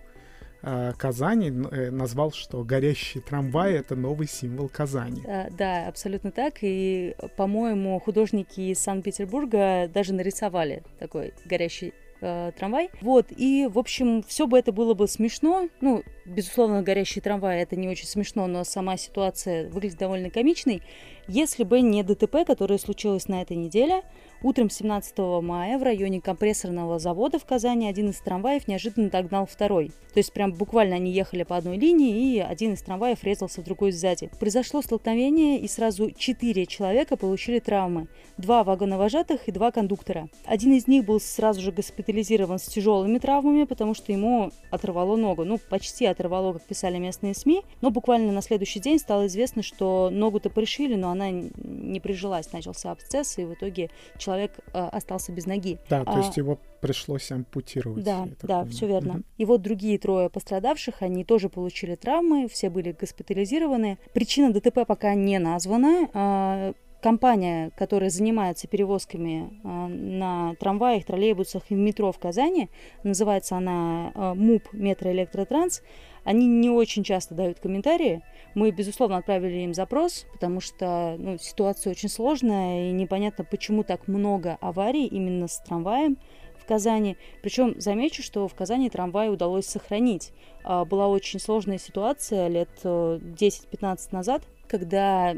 э, 0.63 0.95
Казани 0.97 1.49
э, 1.51 1.91
назвал, 1.91 2.33
что 2.33 2.65
горящий 2.65 3.21
трамвай 3.21 3.75
это 3.75 3.95
новый 3.95 4.27
символ 4.27 4.71
Казани. 4.71 5.23
А, 5.27 5.49
да, 5.51 5.87
абсолютно 5.87 6.31
так. 6.31 6.61
И, 6.63 7.15
по-моему, 7.37 8.01
художники 8.01 8.73
из 8.73 8.79
Санкт-Петербурга 8.79 9.87
даже 9.93 10.15
нарисовали 10.15 10.83
такой 10.99 11.35
горящий 11.45 11.93
э, 12.21 12.53
трамвай. 12.57 12.91
Вот, 13.01 13.27
и, 13.31 13.69
в 13.71 13.79
общем, 13.79 14.23
все 14.23 14.47
бы 14.47 14.59
это 14.59 14.73
было 14.73 14.95
бы 14.95 15.09
смешно. 15.09 15.69
Ну, 15.81 16.03
безусловно, 16.25 16.83
горящий 16.83 17.21
трамвай 17.21 17.61
это 17.61 17.77
не 17.77 17.89
очень 17.89 18.07
смешно, 18.07 18.47
но 18.47 18.65
сама 18.65 18.97
ситуация 18.97 19.69
выглядит 19.69 19.99
довольно 19.99 20.31
комичной. 20.31 20.83
Если 21.27 21.65
бы 21.65 21.81
не 21.81 22.03
ДТП, 22.03 22.47
которое 22.47 22.79
случилось 22.79 23.29
на 23.29 23.43
этой 23.43 23.57
неделе, 23.57 24.03
Утром 24.40 24.70
17 24.70 25.18
мая 25.42 25.79
в 25.79 25.83
районе 25.83 26.20
компрессорного 26.20 27.01
завода 27.01 27.40
в 27.40 27.44
Казани 27.44 27.88
один 27.88 28.11
из 28.11 28.20
трамваев 28.20 28.68
неожиданно 28.68 29.11
догнал 29.11 29.46
второй. 29.46 29.88
То 30.14 30.20
есть 30.20 30.33
прям 30.33 30.53
буквально 30.53 30.94
они 30.94 31.11
ехали 31.11 31.42
по 31.42 31.57
одной 31.57 31.77
линии, 31.77 32.35
и 32.35 32.38
один 32.38 32.74
из 32.74 32.83
трамваев 32.83 33.24
резался 33.24 33.62
в 33.62 33.64
другой 33.64 33.90
сзади. 33.90 34.31
Произошло 34.38 34.81
столкновение, 34.81 35.59
и 35.59 35.66
сразу 35.66 36.12
четыре 36.12 36.66
человека 36.66 37.16
получили 37.16 37.59
травмы. 37.59 38.07
Два 38.37 38.62
вагоновожатых 38.62 39.48
и 39.48 39.53
два 39.53 39.72
кондуктора. 39.72 40.29
Один 40.44 40.72
из 40.72 40.87
них 40.87 41.05
был 41.05 41.18
сразу 41.18 41.61
же 41.61 41.72
госпитализирован 41.72 42.61
с 42.61 42.66
тяжелыми 42.66 43.18
травмами, 43.18 43.64
потому 43.64 43.94
что 43.94 44.12
ему 44.12 44.53
оторвало 44.70 45.16
ногу. 45.16 45.44
Ну, 45.44 45.59
почти 45.68 46.07
оторвало, 46.07 46.53
как 46.53 46.62
писали 46.62 46.98
местные 46.98 47.35
СМИ. 47.35 47.62
Но 47.81 47.90
буквально 47.90 48.31
на 48.31 48.42
следующий 48.42 48.79
день 48.79 49.01
стало 49.01 49.27
известно, 49.27 49.64
что 49.64 50.11
ногу-то 50.12 50.48
пришили, 50.48 50.94
но 50.94 51.11
она 51.11 51.31
не 51.31 51.98
прижилась. 51.98 52.53
Начался 52.53 52.92
абсцесс, 52.92 53.37
и 53.38 53.44
в 53.44 53.55
итоге 53.55 53.90
человек 54.16 54.28
человек 54.29 54.53
э, 54.75 54.88
остался 54.93 55.33
без 55.33 55.47
ноги. 55.47 55.79
Да, 55.88 56.05
то 56.05 56.12
а, 56.14 56.19
есть 56.19 56.37
его 56.37 56.59
пришлось 56.81 57.31
ампутировать. 57.33 58.05
Да, 58.05 58.29
да, 58.43 58.64
все 58.67 58.87
верно. 58.87 59.14
Угу. 59.14 59.23
И 59.38 59.45
вот 59.47 59.62
другие 59.62 59.99
трое 59.99 60.29
пострадавших, 60.29 61.01
они 61.01 61.25
тоже 61.25 61.49
получили 61.49 61.95
травмы, 61.95 62.47
все 62.49 62.69
были 62.69 62.93
госпитализированы. 62.93 63.99
Причина 64.12 64.53
ДТП 64.53 64.87
пока 64.87 65.14
не 65.14 65.38
названа. 65.38 66.11
А, 66.12 66.75
компания, 67.01 67.71
которая 67.77 68.11
занимается 68.11 68.69
перевозками 68.69 69.61
а, 69.64 69.88
на 69.88 70.55
трамваях, 70.57 71.07
троллейбусах 71.07 71.62
и 71.71 71.75
в 71.75 71.79
метро 71.79 72.12
в 72.12 72.19
Казани, 72.19 72.69
называется 73.05 73.57
она 73.57 74.12
а, 74.14 74.35
МУП 74.35 74.64
Метроэлектротранс, 74.73 75.83
они 76.25 76.47
не 76.47 76.69
очень 76.69 77.05
часто 77.05 77.35
дают 77.35 77.61
комментарии. 77.61 78.23
Мы, 78.55 78.71
безусловно, 78.71 79.19
отправили 79.19 79.59
им 79.59 79.75
запрос, 79.75 80.27
потому 80.33 80.61
что 80.61 81.17
ну, 81.19 81.39
ситуация 81.39 81.91
очень 81.91 82.09
сложная, 82.09 82.89
и 82.89 82.93
непонятно, 82.93 83.45
почему 83.45 83.85
так 83.85 84.09
много 84.09 84.59
аварий 84.61 85.07
именно 85.07 85.49
с 85.49 85.59
трамваем 85.61 86.19
в 86.59 86.67
Казани. 86.67 87.17
Причем 87.43 87.81
замечу, 87.81 88.23
что 88.23 88.49
в 88.49 88.55
Казани 88.55 88.91
трамвай 88.91 89.31
удалось 89.31 89.67
сохранить. 89.67 90.33
А, 90.65 90.85
была 90.85 91.09
очень 91.09 91.41
сложная 91.41 91.79
ситуация 91.79 92.49
лет 92.49 92.71
10-15 92.83 93.63
э, 93.73 93.97
назад, 94.13 94.43
когда 94.67 95.35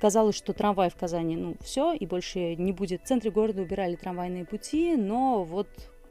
казалось, 0.00 0.36
что 0.36 0.52
трамвай 0.52 0.90
в 0.90 0.96
Казани, 0.96 1.36
ну, 1.36 1.56
все, 1.62 1.92
и 1.92 2.06
больше 2.06 2.54
не 2.56 2.72
будет. 2.72 3.02
В 3.02 3.06
центре 3.06 3.30
города 3.30 3.62
убирали 3.62 3.96
трамвайные 3.96 4.44
пути, 4.44 4.96
но 4.96 5.44
вот 5.44 5.68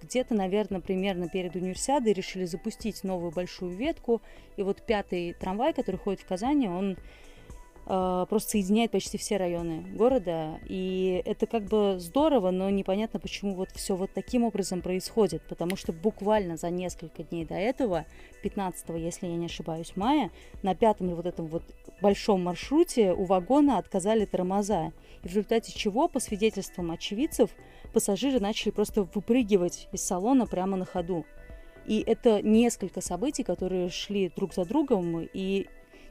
где-то, 0.07 0.33
наверное, 0.33 0.79
примерно 0.79 1.27
перед 1.27 1.55
универсиадой 1.55 2.13
решили 2.13 2.45
запустить 2.45 3.03
новую 3.03 3.31
большую 3.31 3.75
ветку. 3.75 4.21
И 4.55 4.63
вот 4.63 4.81
пятый 4.81 5.33
трамвай, 5.33 5.73
который 5.73 5.97
ходит 5.97 6.21
в 6.21 6.25
Казани, 6.25 6.67
он 6.67 6.97
просто 7.87 8.49
соединяет 8.49 8.91
почти 8.91 9.17
все 9.17 9.37
районы 9.37 9.81
города. 9.95 10.59
И 10.67 11.21
это 11.25 11.47
как 11.47 11.63
бы 11.63 11.95
здорово, 11.99 12.51
но 12.51 12.69
непонятно, 12.69 13.19
почему 13.19 13.53
вот 13.53 13.69
все 13.71 13.95
вот 13.95 14.11
таким 14.13 14.43
образом 14.43 14.81
происходит. 14.81 15.41
Потому 15.47 15.77
что 15.77 15.93
буквально 15.93 16.57
за 16.57 16.69
несколько 16.69 17.23
дней 17.23 17.45
до 17.45 17.55
этого, 17.55 18.05
15, 18.43 18.89
если 18.97 19.27
я 19.27 19.35
не 19.37 19.45
ошибаюсь, 19.45 19.93
мая, 19.95 20.31
на 20.63 20.75
пятом 20.75 21.15
вот 21.15 21.25
этом 21.25 21.47
вот 21.47 21.63
большом 22.01 22.43
маршруте 22.43 23.13
у 23.13 23.23
вагона 23.23 23.77
отказали 23.77 24.25
тормоза. 24.25 24.91
И 25.23 25.27
в 25.27 25.31
результате 25.31 25.71
чего, 25.71 26.09
по 26.09 26.19
свидетельствам 26.19 26.91
очевидцев, 26.91 27.51
пассажиры 27.93 28.41
начали 28.41 28.71
просто 28.71 29.03
выпрыгивать 29.03 29.87
из 29.93 30.01
салона 30.01 30.45
прямо 30.45 30.75
на 30.75 30.85
ходу. 30.85 31.25
И 31.85 32.03
это 32.05 32.41
несколько 32.41 32.99
событий, 32.99 33.43
которые 33.43 33.89
шли 33.89 34.29
друг 34.35 34.53
за 34.53 34.65
другом, 34.65 35.21
и 35.21 35.67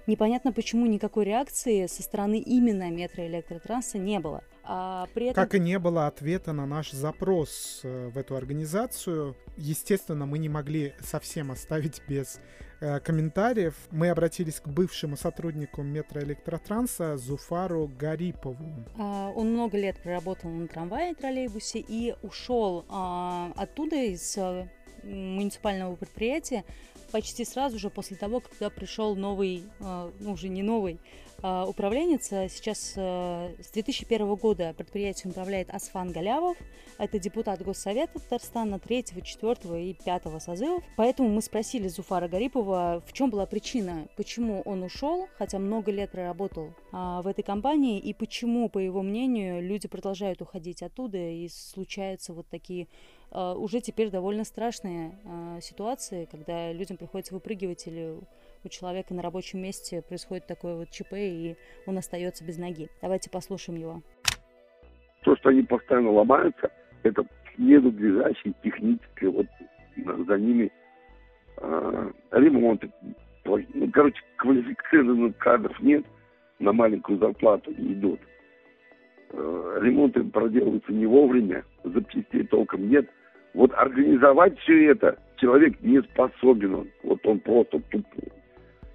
непонятно, 0.06 0.52
почему 0.52 0.86
никакой 0.86 1.24
реакции 1.24 1.86
со 1.86 2.02
стороны 2.02 2.38
именно 2.38 2.90
метроэлектротранса 2.90 3.98
не 3.98 4.20
было. 4.20 4.42
А 4.68 5.06
при 5.14 5.26
этом... 5.26 5.44
Как 5.44 5.54
и 5.54 5.60
не 5.60 5.78
было 5.78 6.06
ответа 6.06 6.52
на 6.52 6.66
наш 6.66 6.90
запрос 6.90 7.80
э, 7.84 8.08
в 8.08 8.18
эту 8.18 8.36
организацию. 8.36 9.36
Естественно, 9.56 10.26
мы 10.26 10.38
не 10.38 10.48
могли 10.48 10.94
совсем 11.00 11.52
оставить 11.52 12.02
без 12.08 12.40
э, 12.80 12.98
комментариев. 12.98 13.74
Мы 13.92 14.10
обратились 14.10 14.58
к 14.60 14.66
бывшему 14.66 15.16
сотруднику 15.16 15.82
метроэлектротранса 15.82 17.16
Зуфару 17.16 17.88
Гарипову. 17.96 18.84
А, 18.98 19.30
он 19.36 19.52
много 19.52 19.78
лет 19.78 20.00
проработал 20.02 20.50
на 20.50 20.66
трамвае, 20.66 21.14
троллейбусе 21.14 21.78
и 21.78 22.16
ушел 22.22 22.84
а, 22.88 23.52
оттуда 23.56 23.96
из 23.96 24.36
а, 24.36 24.68
муниципального 25.04 25.94
предприятия 25.94 26.64
почти 27.16 27.46
сразу 27.46 27.78
же 27.78 27.88
после 27.88 28.14
того, 28.14 28.40
когда 28.40 28.68
пришел 28.68 29.16
новый, 29.16 29.62
а, 29.80 30.12
ну 30.20 30.32
уже 30.32 30.48
не 30.48 30.62
новый, 30.62 31.00
а, 31.42 31.64
управленец. 31.64 32.28
Сейчас 32.28 32.92
э, 32.94 33.54
с 33.58 33.70
2001 33.72 34.34
года 34.34 34.74
предприятием 34.76 35.30
управляет 35.30 35.70
Асфан 35.70 36.12
Галявов. 36.12 36.58
Это 36.98 37.18
депутат 37.18 37.62
Госсовета 37.62 38.18
Татарстана 38.18 38.78
3, 38.78 39.04
4 39.22 39.90
и 39.90 39.94
5 39.94 40.42
созывов. 40.42 40.84
Поэтому 40.96 41.30
мы 41.30 41.40
спросили 41.40 41.88
Зуфара 41.88 42.28
Гарипова, 42.28 43.02
в 43.06 43.12
чем 43.14 43.30
была 43.30 43.46
причина, 43.46 44.08
почему 44.16 44.60
он 44.66 44.82
ушел, 44.82 45.26
хотя 45.38 45.58
много 45.58 45.90
лет 45.90 46.10
проработал 46.10 46.74
а, 46.92 47.22
в 47.22 47.26
этой 47.26 47.42
компании, 47.42 47.98
и 47.98 48.12
почему, 48.12 48.68
по 48.68 48.78
его 48.78 49.00
мнению, 49.00 49.62
люди 49.62 49.88
продолжают 49.88 50.42
уходить 50.42 50.82
оттуда, 50.82 51.16
и 51.16 51.48
случаются 51.48 52.34
вот 52.34 52.46
такие 52.48 52.84
а, 52.84 53.15
уже 53.32 53.80
теперь 53.80 54.10
довольно 54.10 54.44
страшные 54.44 55.12
ситуации, 55.60 56.28
когда 56.30 56.72
людям 56.72 56.96
приходится 56.96 57.34
выпрыгивать 57.34 57.86
или 57.86 58.18
у 58.64 58.68
человека 58.68 59.14
на 59.14 59.22
рабочем 59.22 59.60
месте 59.60 60.02
происходит 60.02 60.46
такое 60.46 60.74
вот 60.74 60.90
ЧП, 60.90 61.12
и 61.14 61.56
он 61.86 61.98
остается 61.98 62.44
без 62.44 62.58
ноги. 62.58 62.88
Давайте 63.00 63.30
послушаем 63.30 63.78
его. 63.78 64.02
То, 65.22 65.36
что 65.36 65.50
они 65.50 65.62
постоянно 65.62 66.10
ломаются, 66.10 66.70
это 67.02 67.24
недоближащие 67.58 68.54
технические, 68.62 69.30
вот 69.30 69.46
за 70.26 70.38
ними 70.38 70.70
э, 71.58 72.10
ремонты. 72.32 72.90
Ну, 73.44 73.90
короче, 73.92 74.20
квалифицированных 74.36 75.36
кадров 75.38 75.80
нет, 75.80 76.04
на 76.58 76.72
маленькую 76.72 77.18
зарплату 77.18 77.72
идут. 77.72 78.20
Э, 79.30 79.78
ремонты 79.80 80.24
проделываются 80.24 80.92
не 80.92 81.06
вовремя, 81.06 81.64
запчастей 81.90 82.44
толком 82.44 82.88
нет. 82.88 83.08
Вот 83.54 83.72
организовать 83.74 84.58
все 84.60 84.90
это 84.92 85.18
человек 85.36 85.80
не 85.80 86.02
способен. 86.02 86.90
Вот 87.02 87.26
он 87.26 87.40
просто 87.40 87.80
тупой. 87.90 88.32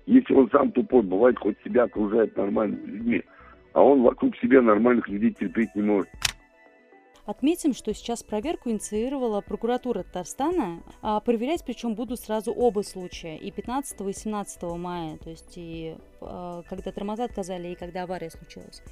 Если 0.06 0.34
он 0.34 0.50
сам 0.52 0.72
тупой, 0.72 1.02
бывает, 1.04 1.38
хоть 1.40 1.58
себя 1.64 1.84
окружает 1.84 2.36
нормальными 2.36 2.86
людьми, 2.86 3.24
а 3.74 3.84
он 3.84 4.02
вокруг 4.02 4.36
себя 4.38 4.62
нормальных 4.62 5.08
людей 5.08 5.32
терпеть 5.32 5.74
не 5.76 5.82
может. 5.82 6.10
Отметим, 7.26 7.74
что 7.74 7.94
сейчас 7.94 8.24
проверку 8.24 8.70
инициировала 8.70 9.42
прокуратура 9.42 10.04
Татарстана. 10.04 10.82
А 11.02 11.20
проверять 11.20 11.64
причем 11.66 11.94
будут 11.94 12.20
сразу 12.20 12.52
оба 12.52 12.82
случая, 12.82 13.38
и 13.38 13.52
15 13.52 14.02
и 14.02 14.14
17 14.14 14.64
мая, 14.64 15.18
то 15.18 15.30
есть 15.30 15.54
и 15.56 15.96
э, 16.20 16.62
когда 16.68 16.92
тормоза 16.92 17.26
отказали, 17.26 17.70
и 17.70 17.76
когда 17.76 18.04
авария 18.04 18.32
случилась. 18.32 18.84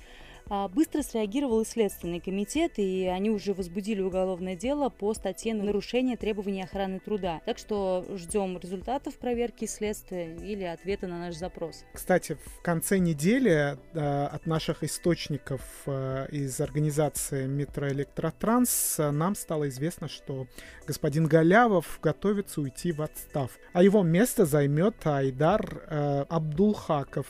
А, 0.49 0.67
быстро 0.67 1.03
среагировал 1.03 1.61
и 1.61 1.65
Следственный 1.65 2.19
комитет, 2.19 2.73
и 2.77 3.05
они 3.05 3.29
уже 3.29 3.53
возбудили 3.53 4.01
уголовное 4.01 4.55
дело 4.55 4.89
по 4.89 5.13
статье 5.13 5.53
нарушение 5.53 6.17
требований 6.17 6.63
охраны 6.63 6.99
труда. 6.99 7.41
Так 7.45 7.59
что 7.59 8.03
ждем 8.15 8.57
результатов 8.57 9.15
проверки 9.19 9.65
следствия 9.65 10.35
или 10.35 10.63
ответа 10.63 11.07
на 11.07 11.19
наш 11.19 11.35
запрос. 11.35 11.83
Кстати, 11.93 12.37
в 12.57 12.61
конце 12.63 12.97
недели 12.97 13.77
э, 13.93 14.25
от 14.25 14.47
наших 14.47 14.83
источников 14.83 15.61
э, 15.85 16.27
из 16.31 16.59
организации 16.59 17.45
Метроэлектротранс 17.45 18.97
нам 19.11 19.35
стало 19.35 19.69
известно, 19.69 20.07
что 20.07 20.47
господин 20.87 21.27
Галявов 21.27 21.99
готовится 22.01 22.61
уйти 22.61 22.91
в 22.91 23.03
отстав, 23.03 23.51
а 23.73 23.83
его 23.83 24.01
место 24.01 24.45
займет 24.45 25.05
Айдар 25.05 26.25
Абдулхаков, 26.29 27.27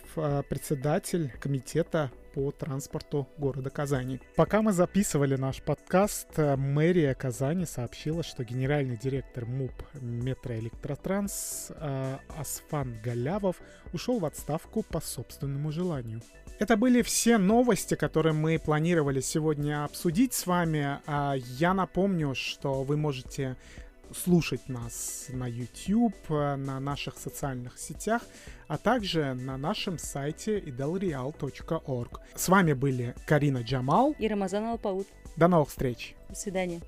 председатель 0.47 1.31
комитета 1.39 2.11
по 2.39 2.51
транспорту 2.51 3.27
города 3.37 3.69
Казани. 3.69 4.21
Пока 4.37 4.61
мы 4.61 4.71
записывали 4.71 5.35
наш 5.35 5.61
подкаст, 5.61 6.27
э, 6.37 6.55
мэрия 6.55 7.13
Казани 7.13 7.65
сообщила, 7.65 8.23
что 8.23 8.45
генеральный 8.45 8.95
директор 8.95 9.45
МУП 9.45 9.73
Метроэлектротранс 9.95 11.71
э, 11.75 12.17
Асфан 12.37 12.97
Галявов 13.03 13.57
ушел 13.91 14.19
в 14.19 14.25
отставку 14.25 14.83
по 14.83 15.01
собственному 15.01 15.73
желанию. 15.73 16.21
Это 16.59 16.77
были 16.77 17.01
все 17.01 17.37
новости, 17.37 17.95
которые 17.95 18.31
мы 18.31 18.57
планировали 18.57 19.19
сегодня 19.19 19.83
обсудить 19.83 20.33
с 20.33 20.47
вами. 20.47 20.99
А 21.07 21.35
я 21.35 21.73
напомню, 21.73 22.35
что 22.35 22.83
вы 22.83 22.95
можете 22.95 23.57
слушать 24.13 24.69
нас 24.69 25.27
на 25.29 25.47
YouTube, 25.47 26.29
на 26.29 26.79
наших 26.79 27.17
социальных 27.17 27.77
сетях, 27.77 28.23
а 28.67 28.77
также 28.77 29.33
на 29.33 29.57
нашем 29.57 29.97
сайте 29.97 30.59
idalreal.org. 30.59 32.19
С 32.35 32.49
вами 32.49 32.73
были 32.73 33.15
Карина 33.25 33.61
Джамал 33.61 34.15
и 34.19 34.27
Рамазан 34.27 34.65
Алпаут. 34.65 35.07
До 35.35 35.47
новых 35.47 35.69
встреч. 35.69 36.15
До 36.29 36.35
свидания. 36.35 36.81